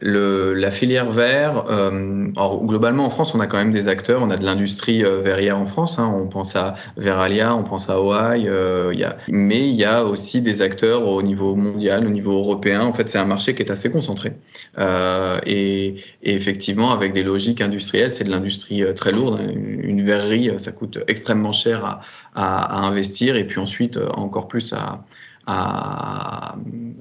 [0.00, 2.26] le, la filière vert, euh,
[2.62, 5.58] globalement en France, on a quand même des acteurs, on a de l'industrie euh, verrière
[5.58, 9.68] en France, hein, on pense à Veralia, on pense à Hawaii, euh, y a, mais
[9.68, 12.82] il y a aussi des acteurs au niveau mondial, au niveau européen.
[12.82, 14.32] En fait, c'est un marché qui est assez concentré.
[14.78, 19.40] Euh, et, et, effectivement, avec des logiques industrielles, c'est de l'industrie euh, très lourde.
[19.40, 19.52] Hein.
[19.54, 22.00] Une verrerie, ça coûte extrêmement cher à,
[22.34, 25.04] à, à investir et puis ensuite encore plus à,
[25.48, 26.54] à,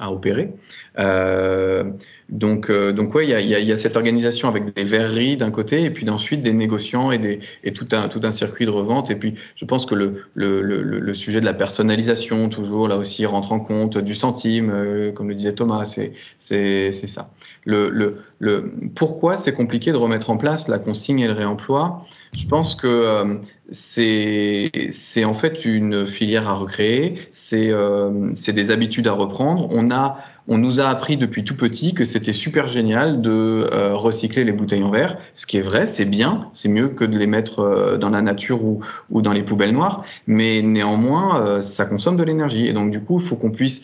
[0.10, 0.54] opérer.
[1.00, 1.84] Euh,
[2.30, 5.90] donc, euh, donc ouais, il y a, cette organisation avec des verreries d'un côté et
[5.90, 7.40] puis ensuite des négociants et,
[7.74, 9.12] tout, un, tout un circuit de revente.
[9.12, 13.60] Et puis, je pense que le sujet de la personnalisation, toujours là aussi, rentre en
[13.60, 17.30] compte, du centime, euh, comme le disait Thomas, c'est ça.
[17.66, 22.06] Le, le, le, pourquoi c'est compliqué de remettre en place la consigne et le réemploi?
[22.38, 23.36] Je pense que euh,
[23.70, 29.68] c'est en fait une filière à recréer, c'est euh, des habitudes à reprendre.
[29.72, 33.96] On a on nous a appris depuis tout petit que c'était super génial de euh,
[33.96, 37.18] recycler les bouteilles en verre, ce qui est vrai, c'est bien, c'est mieux que de
[37.18, 41.62] les mettre euh, dans la nature ou, ou, dans les poubelles noires, mais néanmoins, euh,
[41.62, 42.68] ça consomme de l'énergie.
[42.68, 43.84] Et donc, du coup, il faut qu'on puisse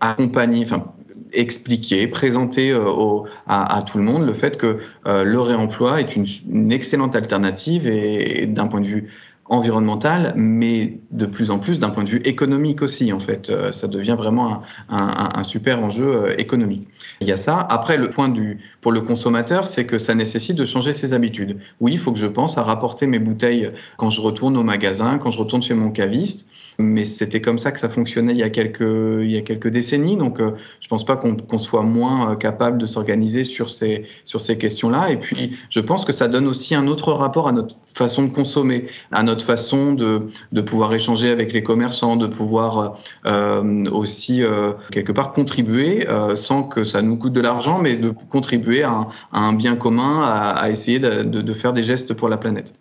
[0.00, 0.92] accompagner, enfin,
[1.32, 7.16] expliquer, présenter au, à, tout le monde le fait que le réemploi est une, excellente
[7.16, 9.10] alternative et d'un point de vue
[9.48, 13.12] environnemental, mais de plus en plus d'un point de vue économique aussi.
[13.12, 16.88] En fait, euh, ça devient vraiment un, super enjeu euh, économique.
[17.20, 17.58] Il y a ça.
[17.58, 21.58] Après, le point du pour le consommateur, c'est que ça nécessite de changer ses habitudes.
[21.80, 25.18] Oui, il faut que je pense à rapporter mes bouteilles quand je retourne au magasin,
[25.18, 28.42] quand je retourne chez mon caviste mais c'était comme ça que ça fonctionnait il y
[28.42, 30.16] a quelques, décennies.
[30.16, 34.40] Donc, euh, je pense pas qu'on qu soit moins capable de s'organiser sur ces, sur
[34.40, 35.10] ces questions-là.
[35.10, 38.28] Et puis, je pense que ça donne aussi un autre rapport à notre façon de
[38.28, 44.42] consommer, à notre façon de, de pouvoir échanger avec les commerçants, de pouvoir euh, aussi,
[44.42, 48.82] euh, quelque part, contribuer euh, sans que ça nous coûte de l'argent, mais de contribuer
[48.82, 52.74] à un, bien commun, à, essayer de faire des gestes pour la planète.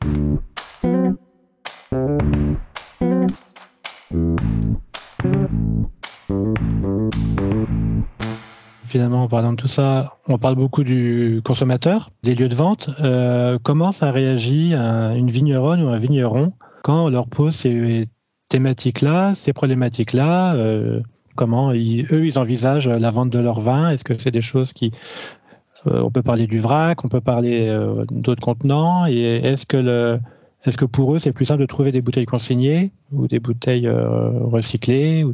[8.96, 12.90] Finalement, en parlant de tout ça, on parle beaucoup du consommateur, des lieux de vente.
[13.02, 18.06] Euh, comment ça réagit à une vigneronne ou un vigneron quand on leur pose ces
[18.48, 21.02] thématiques-là, ces problématiques-là euh,
[21.36, 23.90] Comment ils, eux, ils envisagent la vente de leur vin?
[23.90, 24.92] Est-ce que c'est des choses qui...
[25.88, 27.70] Euh, on peut parler du vrac, on peut parler
[28.12, 29.08] d'autres contenants?
[29.08, 30.18] Et est-ce que,
[30.64, 33.90] est que pour eux, c'est plus simple de trouver des bouteilles consignées ou des bouteilles
[33.90, 35.34] recyclées ou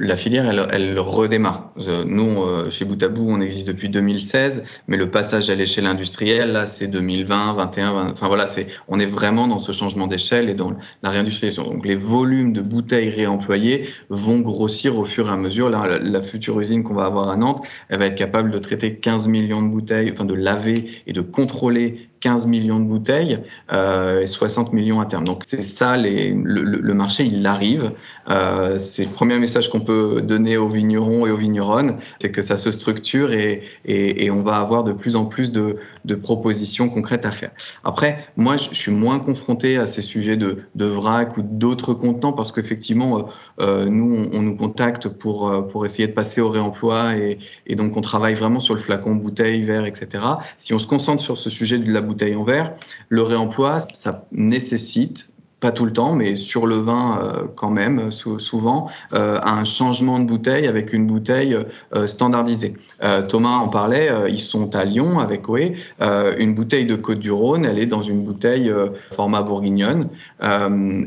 [0.00, 1.72] la filière, elle, elle redémarre.
[2.06, 6.66] Nous, euh, chez Boutabou, on existe depuis 2016, mais le passage à l'échelle industrielle, là,
[6.66, 10.54] c'est 2020, 21, 20, enfin voilà, c'est, on est vraiment dans ce changement d'échelle et
[10.54, 11.68] dans la réindustrialisation.
[11.68, 15.68] Donc, les volumes de bouteilles réemployées vont grossir au fur et à mesure.
[15.68, 18.58] Là, la, la future usine qu'on va avoir à Nantes, elle va être capable de
[18.58, 23.38] traiter 15 millions de bouteilles, enfin de laver et de contrôler 15 millions de bouteilles
[23.72, 25.24] euh, et 60 millions à terme.
[25.24, 27.92] Donc c'est ça, les, le, le, marché, il arrive.
[28.30, 32.42] Euh, c'est le premier message qu'on peut donner aux vignerons et aux vigneronnes, c'est que
[32.42, 36.14] ça se structure et, et, et, on va avoir de plus en plus de, de,
[36.14, 37.50] propositions concrètes à faire.
[37.84, 42.32] Après, moi, je, suis moins confronté à ces sujets de, de vrac ou d'autres contenants
[42.32, 43.22] parce qu'effectivement, euh,
[43.60, 47.38] euh, nous, on, on, nous contacte pour, euh, pour essayer de passer au réemploi et,
[47.66, 50.24] et donc on travaille vraiment sur le flacon, bouteille, verre, etc.
[50.58, 52.74] Si on se concentre sur ce sujet de la bouteille en verre,
[53.08, 58.10] le réemploi, ça nécessite pas tout le temps, mais sur le vin euh, quand même,
[58.10, 61.58] souvent, euh, un changement de bouteille avec une bouteille
[61.96, 62.74] euh, standardisée.
[63.02, 65.74] Euh, Thomas en parlait, euh, ils sont à Lyon avec Oé.
[66.00, 68.72] Euh, une bouteille de Côte-du-Rhône, elle est dans une bouteille
[69.12, 70.08] format bourguignonne.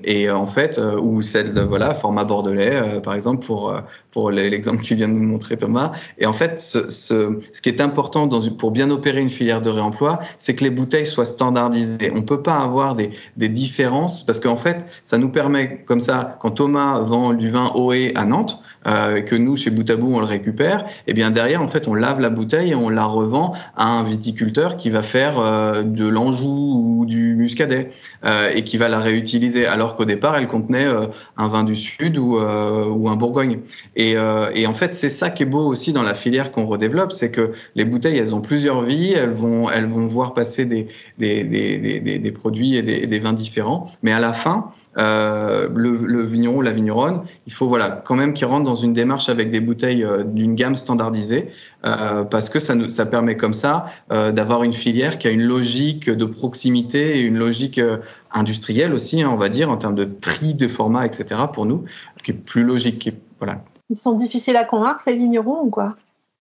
[0.03, 3.73] et en fait, ou celle de voilà, format bordelais, par exemple, pour,
[4.11, 5.91] pour l'exemple qu'il vient de nous montrer Thomas.
[6.17, 9.61] Et en fait, ce, ce, ce qui est important dans, pour bien opérer une filière
[9.61, 12.11] de réemploi, c'est que les bouteilles soient standardisées.
[12.13, 16.01] On ne peut pas avoir des, des différences parce qu'en fait, ça nous permet, comme
[16.01, 20.19] ça, quand Thomas vend du vin OE à Nantes, euh, que nous, chez Boutabou, on
[20.19, 23.05] le récupère, et eh bien derrière, en fait, on lave la bouteille et on la
[23.05, 27.89] revend à un viticulteur qui va faire euh, de l'Anjou ou du Muscadet
[28.25, 31.05] euh, et qui va la réutiliser, alors qu'au départ, elle contenait euh,
[31.37, 33.59] un vin du Sud ou, euh, ou un Bourgogne.
[34.09, 37.31] Et en fait, c'est ça qui est beau aussi dans la filière qu'on redéveloppe, c'est
[37.31, 40.87] que les bouteilles, elles ont plusieurs vies, elles vont, elles vont voir passer des,
[41.17, 46.71] des, produits et des, vins différents, mais à la fin, euh, le, vigneron ou la
[46.71, 50.23] vigneronne, il faut voilà quand même qu'il rentre dans une démarche avec des bouteilles euh,
[50.23, 51.49] d'une gamme standardisée,
[51.85, 55.31] euh, parce que ça, nous, ça permet comme ça euh, d'avoir une filière qui a
[55.31, 57.97] une logique de proximité et une logique euh,
[58.31, 61.41] industrielle aussi, hein, on va dire, en termes de tri de format, etc.
[61.51, 61.85] pour nous,
[62.23, 62.99] qui est plus logique.
[62.99, 63.63] Qui voilà.
[63.91, 65.97] Ils sont difficiles à convaincre, les vignerons, ou quoi,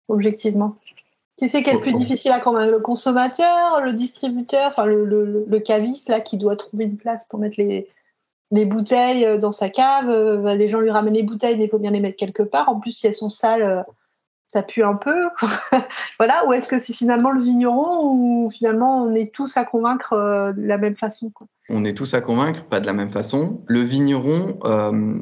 [0.08, 0.76] objectivement?
[1.36, 5.04] Qui c'est qui est le plus difficile à convaincre Le consommateur, le distributeur, enfin le,
[5.04, 7.88] le, le, caviste là qui doit trouver une place pour mettre les,
[8.52, 10.08] les bouteilles dans sa cave.
[10.46, 12.68] les gens lui ramènent les bouteilles, mais il faut bien les mettre quelque part.
[12.68, 13.84] En plus, si elles sont sales,
[14.52, 15.28] ça pue un peu.
[16.18, 16.46] voilà.
[16.46, 20.66] Ou est-ce que c'est finalement le vigneron ou finalement on est tous à convaincre de
[20.66, 21.32] la même façon
[21.68, 23.62] on est tous à convaincre, pas de la même façon.
[23.68, 25.20] Le vigneron, euh,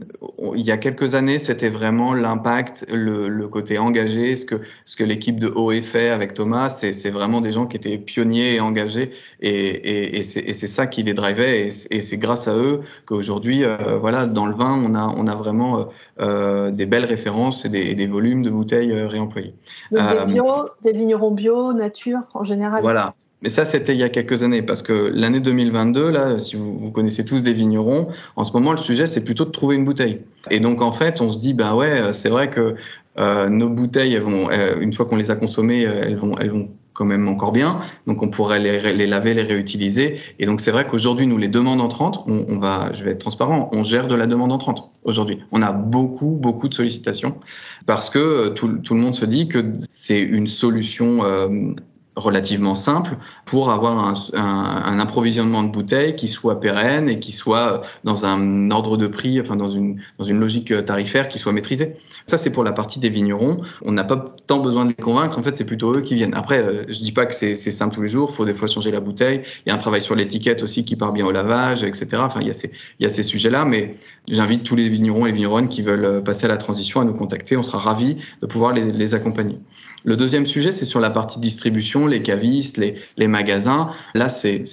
[0.56, 4.54] il y a quelques années, c'était vraiment l'impact, le, côté engagé, ce que,
[4.86, 8.54] ce que l'équipe de OE fait avec Thomas, c'est vraiment des gens qui étaient pionniers
[8.54, 13.98] et engagés, et c'est ça qui les drivait, et, c'est grâce à eux qu'aujourd'hui, euh,
[13.98, 15.88] voilà, dans le vin, on a, on a vraiment
[16.20, 19.54] euh, des belles références et des, des, volumes de bouteilles réemployées.
[19.90, 20.44] Donc des, bio,
[20.84, 22.82] des vignerons bio, nature, en général.
[22.82, 26.56] Voilà, mais ça, c'était il y a quelques années, parce que l'année 2022, là, si
[26.56, 29.76] vous, vous, connaissez tous des vignerons, en ce moment, le sujet, c'est plutôt de trouver
[29.76, 30.20] une bouteille.
[30.50, 32.74] Et donc, en fait, on se dit, bah ouais, c'est vrai que
[33.18, 36.50] euh, nos bouteilles, elles vont, euh, une fois qu'on les a consommées, elles vont, elles
[36.50, 36.68] vont
[37.00, 37.80] quand même encore bien.
[38.06, 40.20] Donc, on pourrait les, les laver, les réutiliser.
[40.38, 43.20] Et donc, c'est vrai qu'aujourd'hui, nous, les demandes entrantes, on, on, va, je vais être
[43.20, 45.38] transparent, on gère de la demande entrante aujourd'hui.
[45.50, 47.36] On a beaucoup, beaucoup de sollicitations
[47.86, 51.48] parce que tout, tout le monde se dit que c'est une solution euh,
[52.16, 57.32] relativement simple pour avoir un, un, un, approvisionnement de bouteilles qui soit pérenne et qui
[57.32, 61.52] soit dans un ordre de prix, enfin dans une, dans une logique tarifaire qui soit
[61.52, 61.96] maîtrisée.
[62.26, 63.60] Ça, c'est pour la partie des vignerons.
[63.82, 65.38] On n'a pas tant besoin de les convaincre.
[65.38, 66.34] En fait, c'est plutôt eux qui viennent.
[66.34, 68.30] Après, euh, je dis pas que c'est simple tous les jours.
[68.32, 69.42] Il faut des fois changer la bouteille.
[69.64, 72.08] Il y a un travail sur l'étiquette aussi qui part bien au lavage, etc.
[72.18, 73.64] Enfin, il y a ces, il y a ces sujets-là.
[73.64, 73.94] Mais
[74.28, 77.14] j'invite tous les vignerons et les vigneronnes qui veulent passer à la transition à nous
[77.14, 77.56] contacter.
[77.56, 79.58] On sera ravis de pouvoir les, les accompagner.
[80.04, 83.90] Le deuxième sujet, c'est sur la partie distribution, les cavistes, les, les magasins.
[84.14, 84.64] Là, c'est,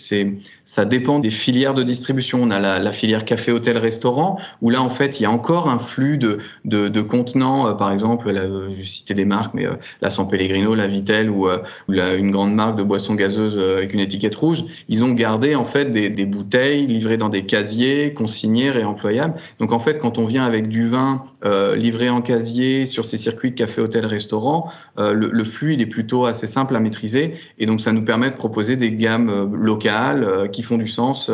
[0.68, 2.40] ça dépend des filières de distribution.
[2.44, 5.32] On a la, la, filière café, hôtel, restaurant, où là, en fait, il y a
[5.32, 7.68] encore un flux de, de, de contenants.
[7.70, 10.88] Euh, par exemple, là, je vais citer des marques, mais euh, la San Pellegrino, la
[10.88, 15.06] Vitel ou, euh, la, une grande marque de boissons gazeuses avec une étiquette rouge, ils
[15.06, 19.36] ont gardé en fait des, des bouteilles livrées dans des casiers, consignées, réemployables.
[19.60, 23.18] Donc, en fait, quand on vient avec du vin euh, livré en casier sur ces
[23.18, 27.36] circuits café, hôtel, restaurant, euh, le, le, flux il est plutôt assez simple à maîtriser
[27.60, 31.32] et donc ça nous permet de proposer des gammes euh, locales euh, font du sens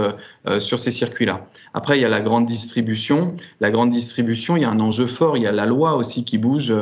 [0.48, 1.48] euh, sur ces circuits-là.
[1.74, 3.36] Après, il y a la grande distribution.
[3.60, 5.38] La grande distribution, il y a un enjeu fort.
[5.38, 6.74] Il y a la loi aussi qui bouge,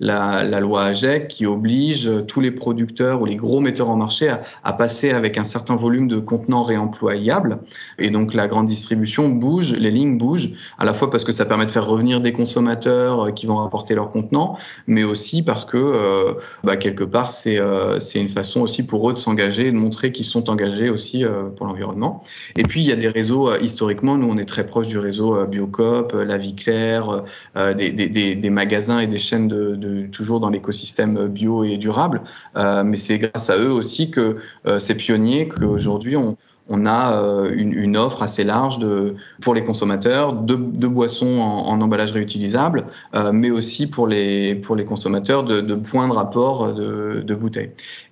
[0.00, 4.30] la, la, loi AGEC qui oblige tous les producteurs ou les gros metteurs en marché
[4.64, 7.60] à, passer avec un certain volume de contenants réemployables.
[7.98, 11.44] Et donc la grande distribution bouge, les lignes bougent, à la fois parce que ça
[11.44, 15.76] permet de faire revenir des consommateurs qui vont apporter leurs contenants, mais aussi parce que
[15.76, 16.34] euh,
[16.64, 20.24] bah, quelque part c'est euh, une façon aussi pour eux de s'engager, de montrer qu'ils
[20.24, 22.22] sont engagés aussi euh, pour l'environnement.
[22.56, 26.12] Et puis y a des réseaux historiquement, nous on est très proche du réseau Biocop,
[26.12, 27.24] La Vie Claire,
[27.54, 32.22] des, magasins et des chaînes de, toujours dans l'écosystème bio et durable.
[32.56, 34.36] mais c'est grâce à eux aussi que
[34.78, 36.36] ces pionniers qu'aujourd'hui on
[36.68, 40.54] on a euh, une, offre assez large de, pour les consommateurs de,
[40.86, 46.12] boissons en, emballage réutilisable, euh, mais aussi pour les, pour les consommateurs de, points de
[46.12, 47.70] rapport de, bouteilles.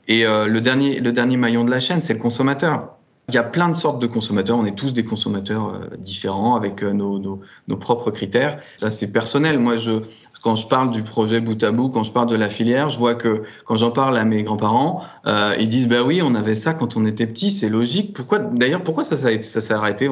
[0.09, 2.96] Et euh, le, dernier, le dernier maillon de la chaîne, c'est le consommateur.
[3.29, 4.57] Il y a plein de sortes de consommateurs.
[4.57, 8.61] On est tous des consommateurs euh, différents avec euh, nos, nos, nos, propres critères.
[8.77, 9.59] Ça, c'est personnel.
[9.59, 10.03] Moi, je,
[10.47, 13.01] quand je parle du projet bout à bout, quand je parle de la filière, je
[13.01, 16.55] vois que quand j'en parle à mes grands-parents, euh, ils disent bah oui, on avait
[16.55, 18.13] ça quand on était petit, c'est logique.
[18.15, 20.09] Pourquoi d'ailleurs pourquoi ça s'est arrêté?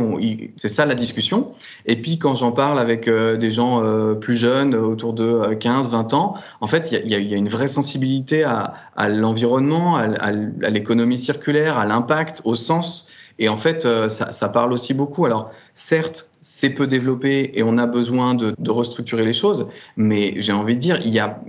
[0.56, 1.52] C'est ça la discussion.
[1.86, 5.90] Et puis quand j'en parle avec euh, des gens euh, plus jeunes, autour de 15,
[5.90, 8.74] 20 ans, en fait, il y a, une vraie sensibilité à,
[9.08, 10.32] l'environnement, à
[10.68, 13.06] l'économie circulaire, à l'impact, au sens
[13.38, 15.26] Et en fait, ça, ça parle aussi beaucoup.
[15.26, 19.66] Alors, certes, c'est peu développé et on a besoin de, restructurer les choses,
[19.96, 21.40] mais j'ai envie de dire, il y a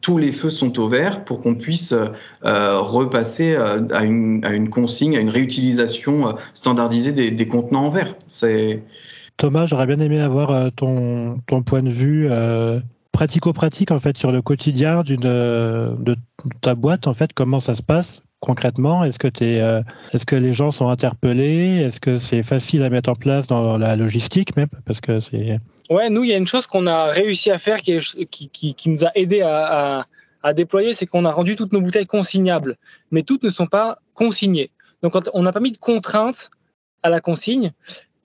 [0.00, 5.16] tous les feux sont au vert pour qu'on puisse euh, repasser euh, à, une, consigne,
[5.16, 8.14] à une réutilisation euh, standardisée des, contenants en verre.
[8.28, 8.84] C'est
[9.38, 12.28] Thomas, j'aurais bien aimé avoir ton, point de vue
[13.10, 16.16] pratico-pratique en fait sur le quotidien de
[16.60, 19.82] ta boîte en fait comment ça se passe concrètement Est-ce que, es, euh,
[20.12, 21.82] est-ce que les gens sont interpellés?
[21.82, 24.68] Est-ce que c'est facile à mettre en place dans la logistique même?
[24.86, 25.58] Parce que c'est...
[25.90, 29.10] Ouais, nous, il y a une chose qu'on a réussi à faire qui, nous a
[29.14, 30.06] aidé à
[30.54, 32.76] déployer, c'est qu'on a rendu toutes nos bouteilles consignables.
[33.10, 34.70] Mais toutes ne sont pas consignées.
[35.02, 36.50] Donc, on n'a pas mis de contraintes
[37.02, 37.72] à la consigne.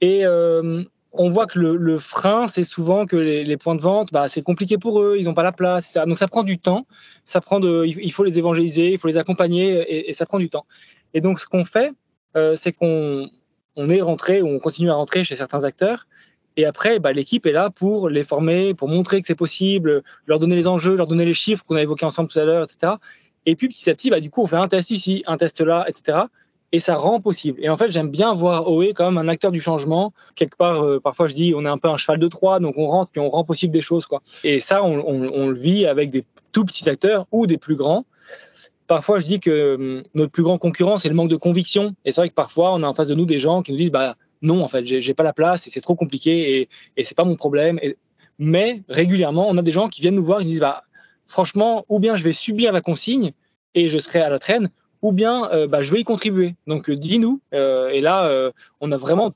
[0.02, 0.84] Et euh,
[1.14, 4.78] on voit que le, frein, c'est souvent que les, points de vente, bah, c'est compliqué
[4.80, 5.98] pour eux, ils n'ont pas la place.
[6.08, 6.88] Donc ça prend du temps.
[7.24, 10.40] Ça prend de, il faut les évangéliser, il faut les accompagner, et, et ça prend
[10.40, 10.66] du temps.
[11.14, 11.92] Et donc ce qu'on fait,
[12.36, 13.30] euh, c'est qu'on
[13.76, 16.08] on est rentré ou on continue à rentrer chez certains acteurs.
[16.58, 20.40] Et après, bah, l'équipe est là pour les former, pour montrer que c'est possible, leur
[20.40, 22.94] donner les enjeux, leur donner les chiffres qu'on a évoqués ensemble tout à l'heure, etc.
[23.46, 25.62] Et puis petit à petit, bah, du coup, on fait un test ici, un test
[25.62, 26.24] là, etc
[26.74, 27.60] et ça rend possible.
[27.64, 30.12] Et en fait, j'aime bien voir OE comme un acteur du changement.
[30.36, 32.74] Quelque part, euh, parfois je dis, on est un peu un cheval de Troie, donc
[32.78, 34.08] on rentre puis on rend possible des choses.
[34.08, 34.24] Quoi.
[34.44, 38.06] Et ça, on, le vit avec des tout petits acteurs ou des plus grands.
[38.88, 41.96] Parfois, je dis que hum, notre plus grand concurrent, c'est le manque de conviction.
[42.06, 43.78] Et c'est vrai que parfois, on a en face de nous des gens qui nous
[43.78, 47.04] disent, bah non, en fait, j'ai pas la place et c'est trop compliqué et, et
[47.04, 47.78] c'est pas mon problème.
[47.84, 47.98] Et,
[48.40, 50.84] mais régulièrement, on a des gens qui viennent nous voir et disent, bah
[51.28, 53.32] franchement, ou bien je vais subir la consigne
[53.76, 54.70] et je serai à la traîne,
[55.04, 56.56] ou bien euh, bah, je vais y contribuer.
[56.66, 57.42] Donc euh, dis-nous.
[57.54, 58.52] Euh, et là,
[58.82, 59.34] on a vraiment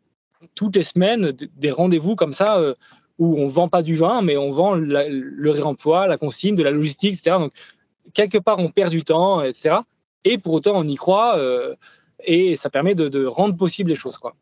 [0.56, 2.60] toutes les semaines des rendez-vous comme ça
[3.20, 6.72] où on vend pas du vin, mais on vend le réemploi, la consigne, de la
[6.72, 7.38] logistique, etc.
[7.40, 7.52] Donc
[8.14, 9.78] quelque part, on perd du temps, etc.
[10.24, 11.40] Et pour autant, on y croit
[12.24, 14.18] et ça permet de, rendre possible les choses.
[14.18, 14.36] Quoi.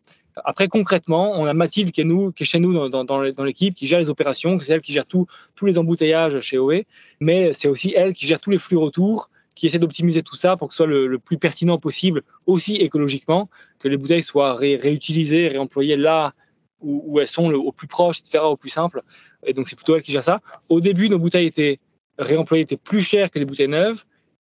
[0.43, 3.87] Après, concrètement, on a Mathilde qui est, nous, qui est chez nous dans, l'équipe, qui
[3.87, 5.27] gère les opérations, c'est elle qui gère tous
[5.63, 6.83] les embouteillages chez OE,
[7.19, 10.57] mais c'est aussi elle qui gère tous les flux retours, qui essaie d'optimiser tout ça
[10.57, 13.49] pour que ce soit le, plus pertinent possible, aussi écologiquement,
[13.79, 16.33] que les bouteilles soient ré, réutilisées, réemployées là
[16.81, 19.01] où, elles sont au plus proche, etc., au plus simple.
[19.43, 20.41] Et donc, c'est plutôt elle qui gère ça.
[20.69, 21.79] Au début, nos bouteilles étaient
[22.19, 24.03] réemployées étaient plus chères que les bouteilles neuves.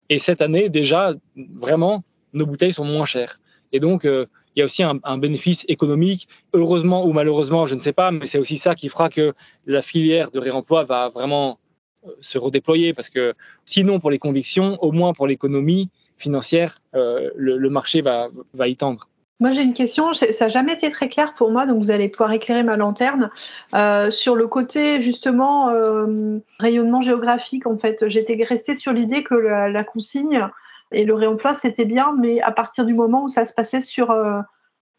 [0.09, 2.03] Et cette année, déjà, vraiment,
[2.33, 3.41] nos bouteilles sont moins chères.
[3.73, 7.81] Et donc, euh, il y a aussi un, bénéfice économique, heureusement ou malheureusement, je ne
[7.81, 9.33] sais pas, mais c'est aussi ça qui fera que
[9.67, 11.61] la filière de réemploi va vraiment
[12.19, 13.35] se redéployer parce que
[13.65, 18.77] sinon pour les convictions, au moins pour l'économie financière, euh, le, marché va, va y
[18.77, 19.09] tendre.
[19.41, 20.13] Moi, j'ai une question.
[20.13, 23.31] Ça n'a jamais été très clair pour moi, donc vous allez pouvoir éclairer ma lanterne
[23.75, 27.67] euh, sur le côté justement euh, rayonnement géographique.
[27.67, 30.47] En fait, j'étais restée sur l'idée que la, consigne
[30.93, 34.15] et le réemploi c'était bien, mais à partir du moment où ça se passait sur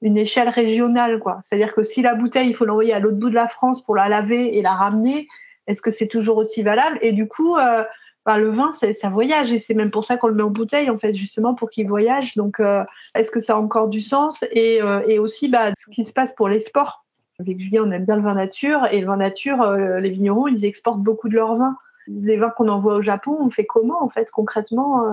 [0.01, 1.39] une échelle régionale, quoi.
[1.43, 3.95] C'est-à-dire que si la bouteille, il faut l'envoyer à l'autre bout de la France pour
[3.95, 5.27] la laver et la ramener,
[5.71, 6.99] est-ce que c'est toujours aussi valable?
[7.01, 7.57] Et du coup,
[8.25, 10.89] bah, le vin, ça voyage et c'est même pour ça qu'on le met en bouteille,
[10.89, 12.35] en fait, justement pour qu'il voyage.
[12.35, 12.83] Donc, euh,
[13.15, 14.43] est-ce que ça a encore du sens?
[14.51, 17.03] Et, euh, et, aussi, bah, ce qui se passe pour les sports.
[17.39, 20.63] Avec Julien, on aime bien le vin nature et le vin nature, les vignerons, ils
[20.63, 21.75] exportent beaucoup de leur vin.
[22.07, 25.03] Les vins qu'on envoie au Japon, on fait comment, en fait, concrètement,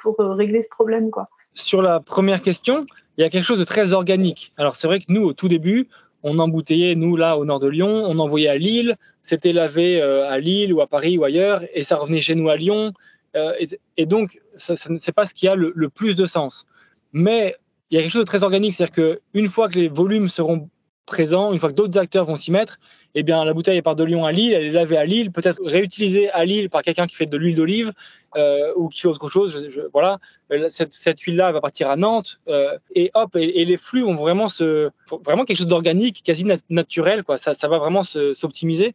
[0.00, 1.28] pour régler ce problème, quoi?
[1.54, 2.86] Sur la première question,
[3.16, 4.52] il y a quelque chose de très organique.
[4.56, 5.88] Alors, c'est vrai que nous, au tout début,
[6.22, 10.28] on embouteillait, nous, là, au nord de Lyon, on envoyait à Lille, c'était lavé euh,
[10.28, 12.92] à Lille ou à Paris ou ailleurs, et ça revenait chez nous à Lyon.
[13.34, 13.52] Euh,
[13.96, 16.66] et, donc, ça c'est pas ce qui a le, le, plus de sens.
[17.12, 17.56] Mais
[17.90, 20.68] il y a quelque chose de très organique, c'est-à-dire qu'une fois que les volumes seront
[21.06, 22.78] présents, une fois que d'autres acteurs vont s'y mettre,
[23.14, 25.62] eh bien, la bouteille part de Lyon à Lille, elle est lavée à Lille, peut-être
[25.62, 27.92] réutilisée à Lille par quelqu'un qui fait de l'huile d'olive
[28.36, 29.68] euh, ou qui fait autre chose.
[29.92, 30.18] Voilà,
[30.50, 34.48] euh, cette, huile-là va partir à Nantes euh, et hop, et, les flux vont vraiment
[34.48, 34.90] se,
[35.24, 37.22] vraiment quelque chose d'organique, quasi nat naturel.
[37.36, 38.94] Ça, va vraiment s'optimiser.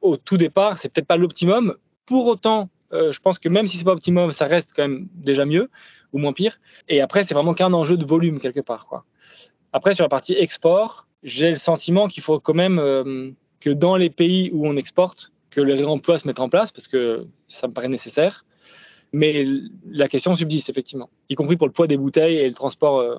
[0.00, 1.76] Au tout départ, c'est peut-être pas l'optimum.
[2.06, 5.44] Pour autant, je pense que même si c'est pas optimum, ça reste quand même déjà
[5.44, 5.70] mieux
[6.12, 6.58] ou moins pire.
[6.88, 9.04] Et après, c'est vraiment qu'un enjeu de volume quelque part.
[9.72, 13.34] Après, sur la partie export, j'ai le sentiment qu'il faut quand même
[13.64, 16.86] que dans les pays où on exporte, que les réemplois se mettent en place, parce
[16.86, 18.44] que ça me paraît nécessaire.
[19.14, 19.46] Mais
[19.86, 22.98] la question subsiste, effectivement, y compris pour le poids des bouteilles et le transport.
[22.98, 23.16] Euh...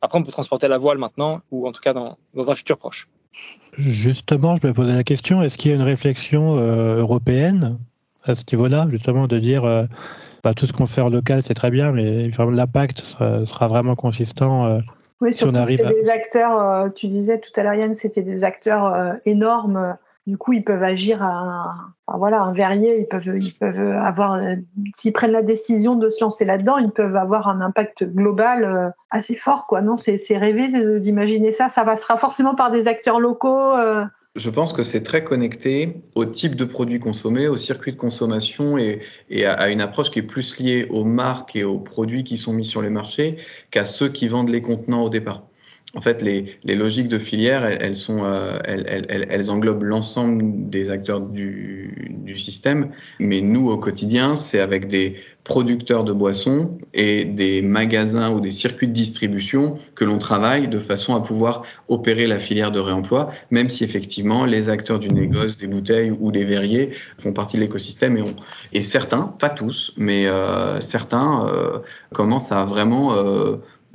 [0.00, 2.78] Après, on peut transporter la voile maintenant, ou en tout cas dans, dans un futur
[2.78, 3.08] proche.
[3.78, 7.78] Justement, je me posais la question, est-ce qu'il y a une réflexion euh, européenne
[8.24, 9.84] à ce niveau-là, justement, de dire euh,
[10.42, 14.80] bah, tout ce qu'on fait en local, c'est très bien, mais l'impact sera, vraiment consistant
[15.20, 15.92] oui, surtout si on arrive à...
[15.92, 19.96] des acteurs, euh, tu disais tout à l'heure, Yann, c'était des acteurs euh, énormes
[20.26, 21.28] Du coup, ils peuvent agir à
[22.08, 24.38] un, voilà, un verrier, ils peuvent, ils peuvent avoir,
[24.94, 28.90] s'ils prennent la décision de se lancer là-dedans, ils peuvent avoir un impact global euh,
[29.10, 29.80] assez fort, quoi.
[29.80, 31.68] Non, c'est rêver d'imaginer ça.
[31.68, 33.72] Ça passera forcément par des acteurs locaux.
[34.36, 38.76] Je pense que c'est très connecté au type de produits consommés, au circuit de consommation
[38.76, 39.00] et
[39.46, 42.66] à, une approche qui est plus liée aux marques et aux produits qui sont mis
[42.66, 43.38] sur les marchés
[43.70, 45.42] qu'à ceux qui vendent les contenants au départ
[45.94, 52.14] en fait, les, logiques de filière, elles, sont, euh, elles, englobent l'ensemble des acteurs du,
[52.36, 52.90] système.
[53.18, 58.50] Mais nous, au quotidien, c'est avec des producteurs de boissons et des magasins ou des
[58.50, 63.30] circuits de distribution que l'on travaille de façon à pouvoir opérer la filière de réemploi,
[63.50, 67.62] même si effectivement les acteurs du négoce, des bouteilles ou des verriers font partie de
[67.62, 68.22] l'écosystème
[68.72, 71.78] et, certains, pas tous, mais euh, certains euh,
[72.12, 73.14] commencent à vraiment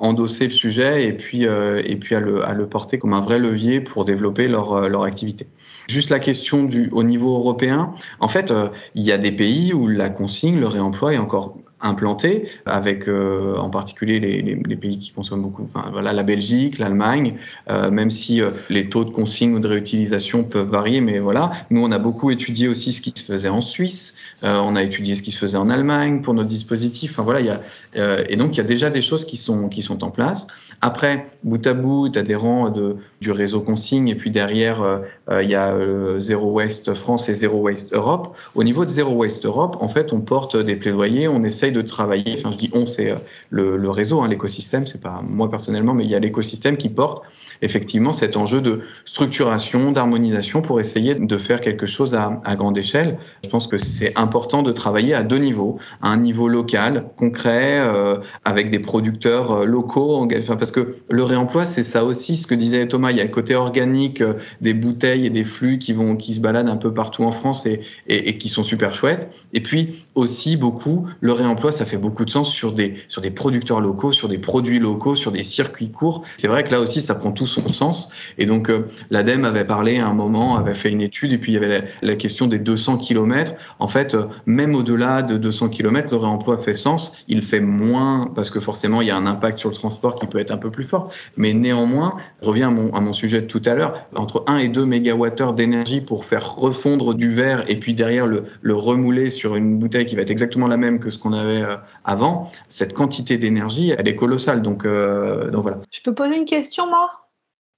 [0.02, 3.22] endosser le sujet et puis, euh, et puis à, le, à, le, porter comme un
[3.22, 5.48] vrai levier pour développer leur, euh, leur activité.
[5.88, 9.74] Juste la question du, au niveau européen, en fait, euh, il y a des pays
[9.74, 14.98] où la consigne, le réemploi est encore implantés, avec euh, en particulier les, les, pays
[14.98, 17.36] qui consomment beaucoup, enfin, voilà, la Belgique, l'Allemagne,
[17.70, 21.52] euh, même si euh, les taux de consigne ou de réutilisation peuvent varier, mais voilà,
[21.70, 25.16] nous on a beaucoup étudié aussi ce qui se faisait en Suisse, on a étudié
[25.16, 28.36] ce qui se faisait en Allemagne pour notre dispositif, enfin voilà, il y a, et
[28.36, 30.48] donc il y a déjà des choses qui sont, qui sont en place.
[30.82, 35.02] Après, bout à bout, adhérent de, du réseau consigne, et puis derrière,
[35.32, 35.76] il y a
[36.20, 38.36] Zero Waste France et Zero Waste Europe.
[38.56, 41.82] Au niveau de Zero Waste Europe, en fait, on porte des plaidoyers, on essaye de
[41.82, 43.16] travailler, enfin je dis on, c'est euh,
[43.50, 47.24] le, réseau, hein, l'écosystème, c'est pas moi personnellement, mais il y a l'écosystème qui porte
[47.62, 53.18] effectivement cet enjeu de structuration, d'harmonisation pour essayer de faire quelque chose à, grande échelle.
[53.44, 57.80] Je pense que c'est important de travailler à deux niveaux, à un niveau local, concret,
[57.80, 62.48] euh, avec des producteurs euh, locaux, enfin, parce que le réemploi, c'est ça aussi, ce
[62.48, 64.24] que disait Thomas, il y a le côté organique
[64.62, 67.66] des bouteilles et des flux qui vont, qui se baladent un peu partout en France
[67.66, 69.30] et, et, qui sont super chouettes.
[69.54, 73.32] Et puis aussi beaucoup le réemploi ça fait beaucoup de sens sur des, sur des
[73.32, 76.24] producteurs locaux, sur des produits locaux, sur des circuits courts.
[76.38, 78.10] C'est vrai que là aussi, ça prend tout son sens.
[78.38, 81.54] Et donc, euh, l'ADEME avait parlé à un moment, avait fait une étude, et puis
[81.54, 83.54] il y avait la, question des 200 km.
[83.80, 87.24] En fait, euh, même au-delà de 200 km, le réemploi fait sens.
[87.28, 90.28] Il fait moins, parce que forcément, il y a un impact sur le transport qui
[90.28, 91.12] peut être un peu plus fort.
[91.38, 94.68] Mais néanmoins, je reviens à mon, mon sujet de tout à l'heure, entre 1 et
[94.68, 99.56] 2 mégawattheures d'énergie pour faire refondre du verre et puis derrière le, le remouler sur
[99.56, 101.76] une bouteille qui va être exactement la même que ce qu'on avait euh,
[102.06, 104.62] avant, cette quantité d'énergie, elle est colossale.
[104.62, 105.80] Donc, euh, donc voilà.
[105.92, 107.12] Je peux poser une question, moi?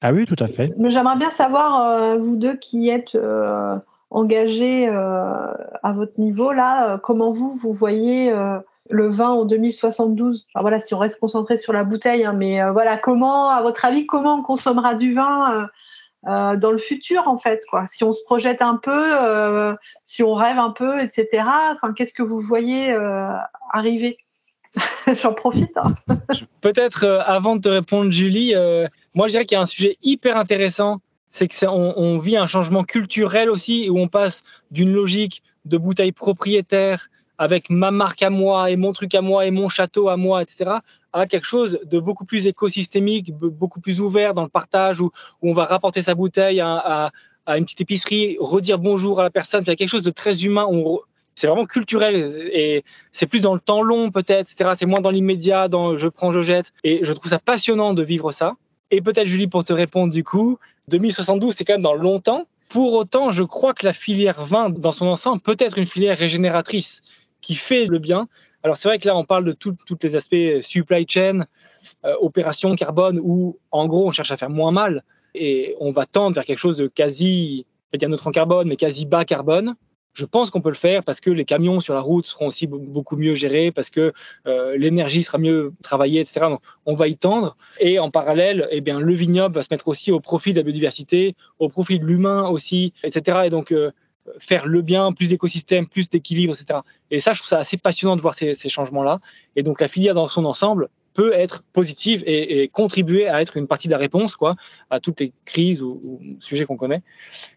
[0.01, 0.73] Ah oui, tout à fait.
[0.89, 3.17] J'aimerais bien savoir, euh, vous deux qui êtes
[4.09, 8.31] engagés à votre niveau, là, comment vous, vous voyez
[8.89, 12.97] le vin en 2072 Voilà, si on reste concentré sur la bouteille, hein, mais voilà,
[12.97, 15.69] comment, à votre avis, comment on consommera du vin
[16.25, 17.85] euh, dans le futur en fait quoi?
[17.89, 19.75] Si on se projette un peu, euh,
[20.05, 21.43] si on rêve un peu, etc.
[21.73, 23.27] Enfin, qu'est-ce que vous voyez euh,
[23.73, 24.17] arriver?
[25.21, 25.75] J'en profite.
[25.75, 26.15] Hein.
[26.61, 28.53] Peut-être avant de te répondre, Julie,
[29.13, 32.37] moi je dirais qu'il y a un sujet hyper intéressant, c'est que on, on, vit
[32.37, 37.09] un changement culturel aussi où on passe d'une logique de bouteille propriétaire
[37.43, 40.41] avec ma marque à moi et mon truc à moi et mon château à moi,
[40.41, 40.71] etc.,
[41.11, 45.53] à quelque chose de beaucoup plus écosystémique, beaucoup plus ouvert dans le partage, où, on
[45.53, 47.11] va rapporter sa bouteille à,
[47.47, 50.65] une petite épicerie, redire bonjour à la personne, c'est quelque chose de très humain.
[51.35, 52.15] c'est vraiment culturel
[52.53, 54.71] et c'est plus dans le temps long peut-être, etc.
[54.77, 56.71] C'est moins dans l'immédiat, dans je prends, je jette.
[56.85, 58.53] Et je trouve ça passionnant de vivre ça.
[58.91, 62.47] Et peut-être Julie pour te répondre du coup, 2072 c'est quand même dans longtemps.
[62.69, 66.17] Pour autant, je crois que la filière vin dans son ensemble peut être une filière
[66.17, 67.01] régénératrice
[67.43, 68.27] qui fait le bien.
[68.63, 71.45] Alors c'est vrai que là, on parle de tous les aspects supply chain,
[72.05, 75.03] euh, opération carbone, où en gros, on cherche à faire moins mal
[75.35, 78.67] et on va tendre vers quelque chose de quasi, je vais dire neutre en carbone,
[78.67, 79.75] mais quasi bas carbone.
[80.13, 82.67] Je pense qu'on peut le faire parce que les camions sur la route seront aussi
[82.67, 84.13] beaucoup mieux gérés, parce que
[84.45, 86.41] euh, l'énergie sera mieux travaillée, etc.
[86.49, 87.55] Donc, on va y tendre.
[87.79, 90.63] Et en parallèle, eh bien, le vignoble va se mettre aussi au profit de la
[90.63, 93.39] biodiversité, au profit de l'humain aussi, etc.
[93.45, 93.89] Et donc, euh,
[94.39, 96.79] faire le bien, plus d'écosystème, plus d'équilibre, etc.
[97.11, 99.19] Et ça, je trouve ça assez passionnant de voir ces, changements-là.
[99.55, 103.67] Et donc la filière dans son ensemble peut être positive et, contribuer à être une
[103.67, 104.55] partie de la réponse quoi,
[104.89, 107.03] à toutes les crises ou, sujets qu'on connaît.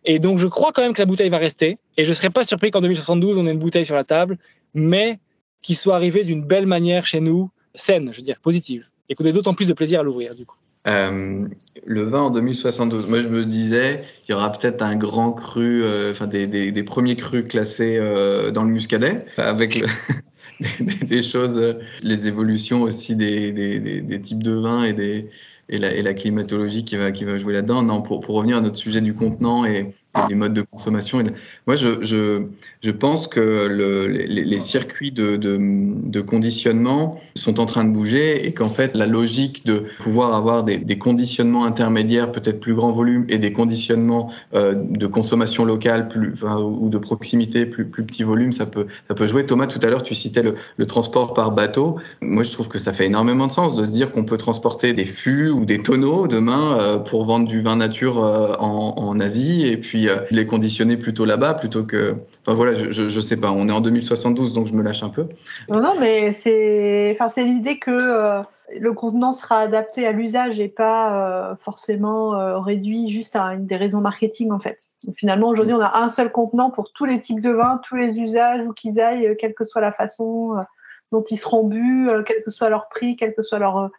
[0.05, 1.79] Et donc je crois quand même que la bouteille va rester.
[1.97, 4.39] Et je ne serais pas surpris qu'en 2072, on ait une bouteille sur la table,
[4.75, 5.19] mais
[5.63, 8.89] qu'il soit arrivé d'une belle manière chez nous, saine, je veux dire, positive.
[9.09, 10.57] Et qu'on ait d'autant plus de plaisir à l'ouvrir, du coup.
[10.87, 11.47] Euh,
[11.85, 13.09] le vin en 2072.
[13.09, 16.83] Moi, je me disais, il y aura peut-être un grand cru, euh, enfin des, des,
[16.83, 19.85] premiers crus classés euh, dans le muscadet, avec
[21.03, 25.31] des, choses, les évolutions aussi des, des, types de vins et, des,
[25.69, 27.83] et, la, et la climatologie qui va, qui va jouer là-dedans.
[27.83, 29.95] Non, pour, pour revenir à notre sujet du contenant et,
[30.29, 31.23] des modes de consommation.
[31.67, 32.47] Moi, je, je,
[32.83, 38.53] je pense que le, les, circuits de, de, conditionnement sont en train de bouger et
[38.53, 43.27] qu'en fait, la logique de pouvoir avoir des, des conditionnements intermédiaires, peut-être plus grand volume,
[43.29, 48.53] et des conditionnements euh, de consommation locale plus, ou de proximité, plus, plus petit volume,
[48.53, 49.47] ça peut, ça peut jouer.
[49.47, 51.99] Thomas, tout à l'heure, tu citais le, le transport par bateau.
[52.21, 54.93] Moi, je trouve que ça fait énormément de sens de se dire qu'on peut transporter
[54.93, 59.21] des fûts ou des tonneaux demain euh, pour vendre du vin nature euh, en, en
[59.21, 62.17] Asie et puis euh, les conditionner plutôt là-bas plutôt que.
[62.43, 63.51] Enfin voilà, je, je, sais pas.
[63.51, 65.27] On est en 2072, donc je me lâche un peu.
[65.69, 68.43] Non, non, mais c'est, enfin, c'est l'idée que euh,
[68.79, 73.67] le contenant sera adapté à l'usage et pas euh, forcément euh, réduit juste à une
[73.67, 74.79] des raisons marketing en fait.
[75.17, 78.19] Finalement, aujourd'hui, on a un seul contenant pour tous les types de vins, tous les
[78.19, 80.55] usages, où qu'ils aillent, quelle que soit la façon
[81.13, 83.91] dont ils seront bu, quel que soit leur prix, quel que soit leur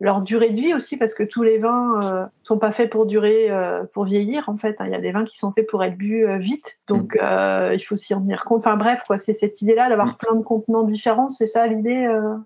[0.00, 3.06] leur durée de vie aussi, parce que tous les vins euh, sont pas faits pour
[3.06, 4.76] durer, euh, pour vieillir en fait.
[4.78, 4.86] Hein.
[4.86, 7.18] Il y a des vins qui sont faits pour être bu euh, vite, donc mm.
[7.22, 8.60] euh, il faut s'y en tenir compte.
[8.60, 10.16] Enfin bref, quoi, c'est cette idée-là d'avoir mm.
[10.18, 12.36] plein de contenants différents, c'est ça l'idée euh,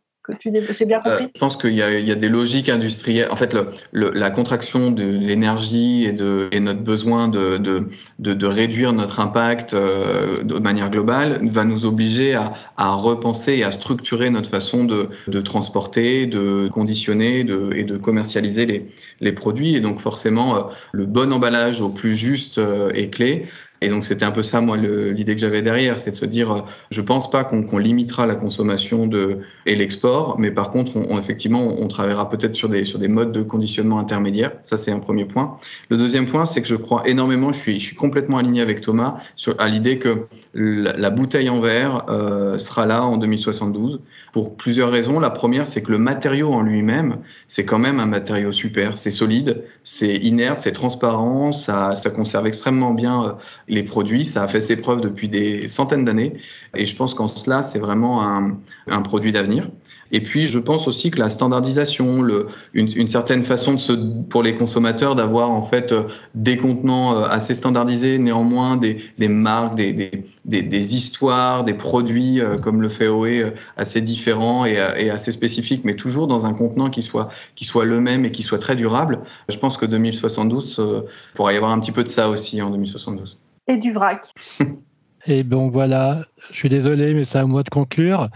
[1.06, 3.26] Euh, je pense qu'il y, y, a des logiques industrielles.
[3.30, 7.88] En fait, le, le, la contraction de l'énergie et de et notre besoin de, de,
[8.20, 13.54] de, de réduire notre impact euh, de manière globale va nous obliger à, à, repenser
[13.54, 18.86] et à structurer notre façon de, de transporter, de conditionner de, et de commercialiser les,
[19.20, 19.74] les produits.
[19.74, 20.60] Et donc, forcément, euh,
[20.92, 23.46] le bon emballage au plus juste euh, est clé.
[23.83, 26.53] Et donc c'était un peu ça, moi, l'idée que j'avais derrière, c'est de se dire,
[26.53, 26.61] euh,
[26.91, 31.18] je pense pas qu'on qu limitera la consommation de, et l'export, mais par contre, on,
[31.18, 34.53] effectivement, on, travaillera peut-être sur des, sur des modes de conditionnement intermédiaires.
[34.62, 35.57] Ça, c'est un premier point.
[35.91, 38.80] Le deuxième point, c'est que je crois énormément, je suis, je suis complètement aligné avec
[38.80, 39.16] Thomas
[39.59, 44.01] à l'idée que la, la, bouteille en verre euh, sera là en 2072
[44.33, 45.20] pour plusieurs raisons.
[45.20, 47.18] La première, c'est que le matériau en lui-même,
[47.49, 48.97] c'est quand même un matériau super.
[48.97, 53.33] C'est solide, c'est inerte, c'est transparent, ça, ça conserve extrêmement bien euh,
[53.72, 54.24] les produits.
[54.24, 56.34] Ça a fait ses preuves depuis des centaines d'années.
[56.76, 59.68] Et je pense qu'en cela, c'est vraiment un, produit d'avenir.
[60.14, 62.22] Et puis, je pense aussi que la standardisation,
[62.74, 63.76] une, certaine façon
[64.28, 65.94] pour les consommateurs d'avoir en fait
[66.34, 68.98] des contenants euh, assez standardisés, néanmoins des,
[69.28, 74.78] marques, des, histoires, des produits euh, comme le fait OE euh, assez différents et,
[75.10, 77.28] assez spécifiques, mais toujours dans un contenant qui soit,
[77.84, 79.20] le même et qui soit très durable.
[79.48, 81.02] Je pense que 2072, euh,
[81.34, 84.32] pourra y avoir un petit peu de ça aussi en 2072 et du vrac.
[85.26, 88.28] et bon, voilà, je suis désolé, mais c'est à moi de conclure.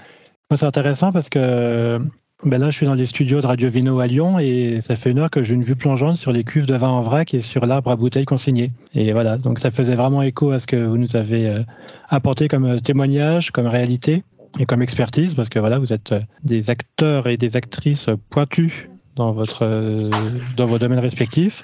[0.51, 1.99] Moi, c'est intéressant parce que
[2.45, 5.11] ben là, je suis dans les studios de Radio Vino à Lyon et ça fait
[5.11, 7.41] une heure que j'ai une vue plongeante sur les cuves de vin en vrac et
[7.41, 8.72] sur l'arbre à bouteilles consigné.
[8.95, 11.62] Et voilà, donc ça faisait vraiment écho à ce que vous nous avez euh,
[12.11, 14.22] apporté comme témoignage, comme réalité
[14.59, 18.87] et comme expertise, parce que voilà, vous êtes euh, des acteurs et des actrices pointus
[19.16, 20.11] dans, votre, euh,
[20.59, 21.62] dans vos domaines respectifs.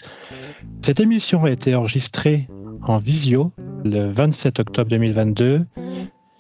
[0.81, 2.49] Cette émission a été enregistrée
[2.89, 3.53] en visio
[3.85, 5.67] le 27 octobre 2022.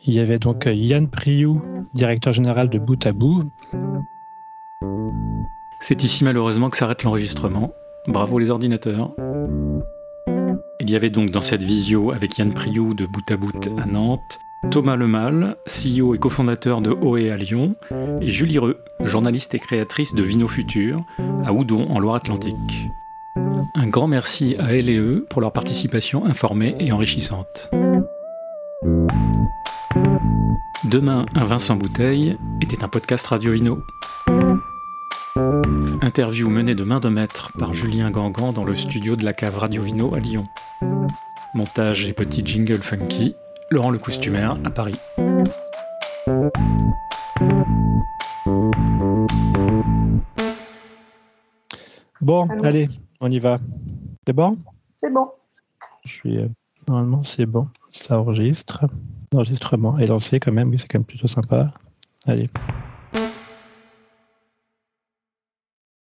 [0.05, 1.62] Il y avait donc Yann Priou,
[1.95, 3.45] directeur général de Bout à Bout.
[5.80, 7.72] C'est ici malheureusement que s'arrête l'enregistrement.
[8.07, 9.12] Bravo les ordinateurs.
[10.80, 13.86] Il y avait donc dans cette visio avec Yann Priou de Bout à Bout à
[13.86, 14.40] Nantes,
[14.70, 17.76] Thomas Lemal, CEO et cofondateur de OE à Lyon,
[18.20, 20.97] et Julie Reux, journaliste et créatrice de Vino Futur,
[21.45, 22.90] à Oudon en Loire-Atlantique.
[23.74, 27.70] Un grand merci à elle et eux pour leur participation informée et enrichissante.
[30.84, 33.82] Demain, un Vincent Bouteille était un podcast Radio Vino.
[36.02, 39.56] Interview menée de main de maître par Julien Gangan dans le studio de la cave
[39.56, 40.46] Radio Vino à Lyon.
[41.54, 43.34] Montage et petit jingle funky,
[43.70, 44.98] Laurent le Costumaire à Paris.
[52.20, 52.88] Bon, allez,
[53.22, 53.58] on y va.
[54.26, 54.58] C'est bon?
[55.00, 55.30] C'est bon.
[56.04, 56.38] Je suis.
[56.38, 56.48] Euh,
[56.88, 57.66] normalement, c'est bon.
[57.92, 58.84] Ça enregistre.
[59.32, 61.72] L'enregistrement est lancé quand même, oui, c'est quand même plutôt sympa.
[62.26, 62.50] Allez.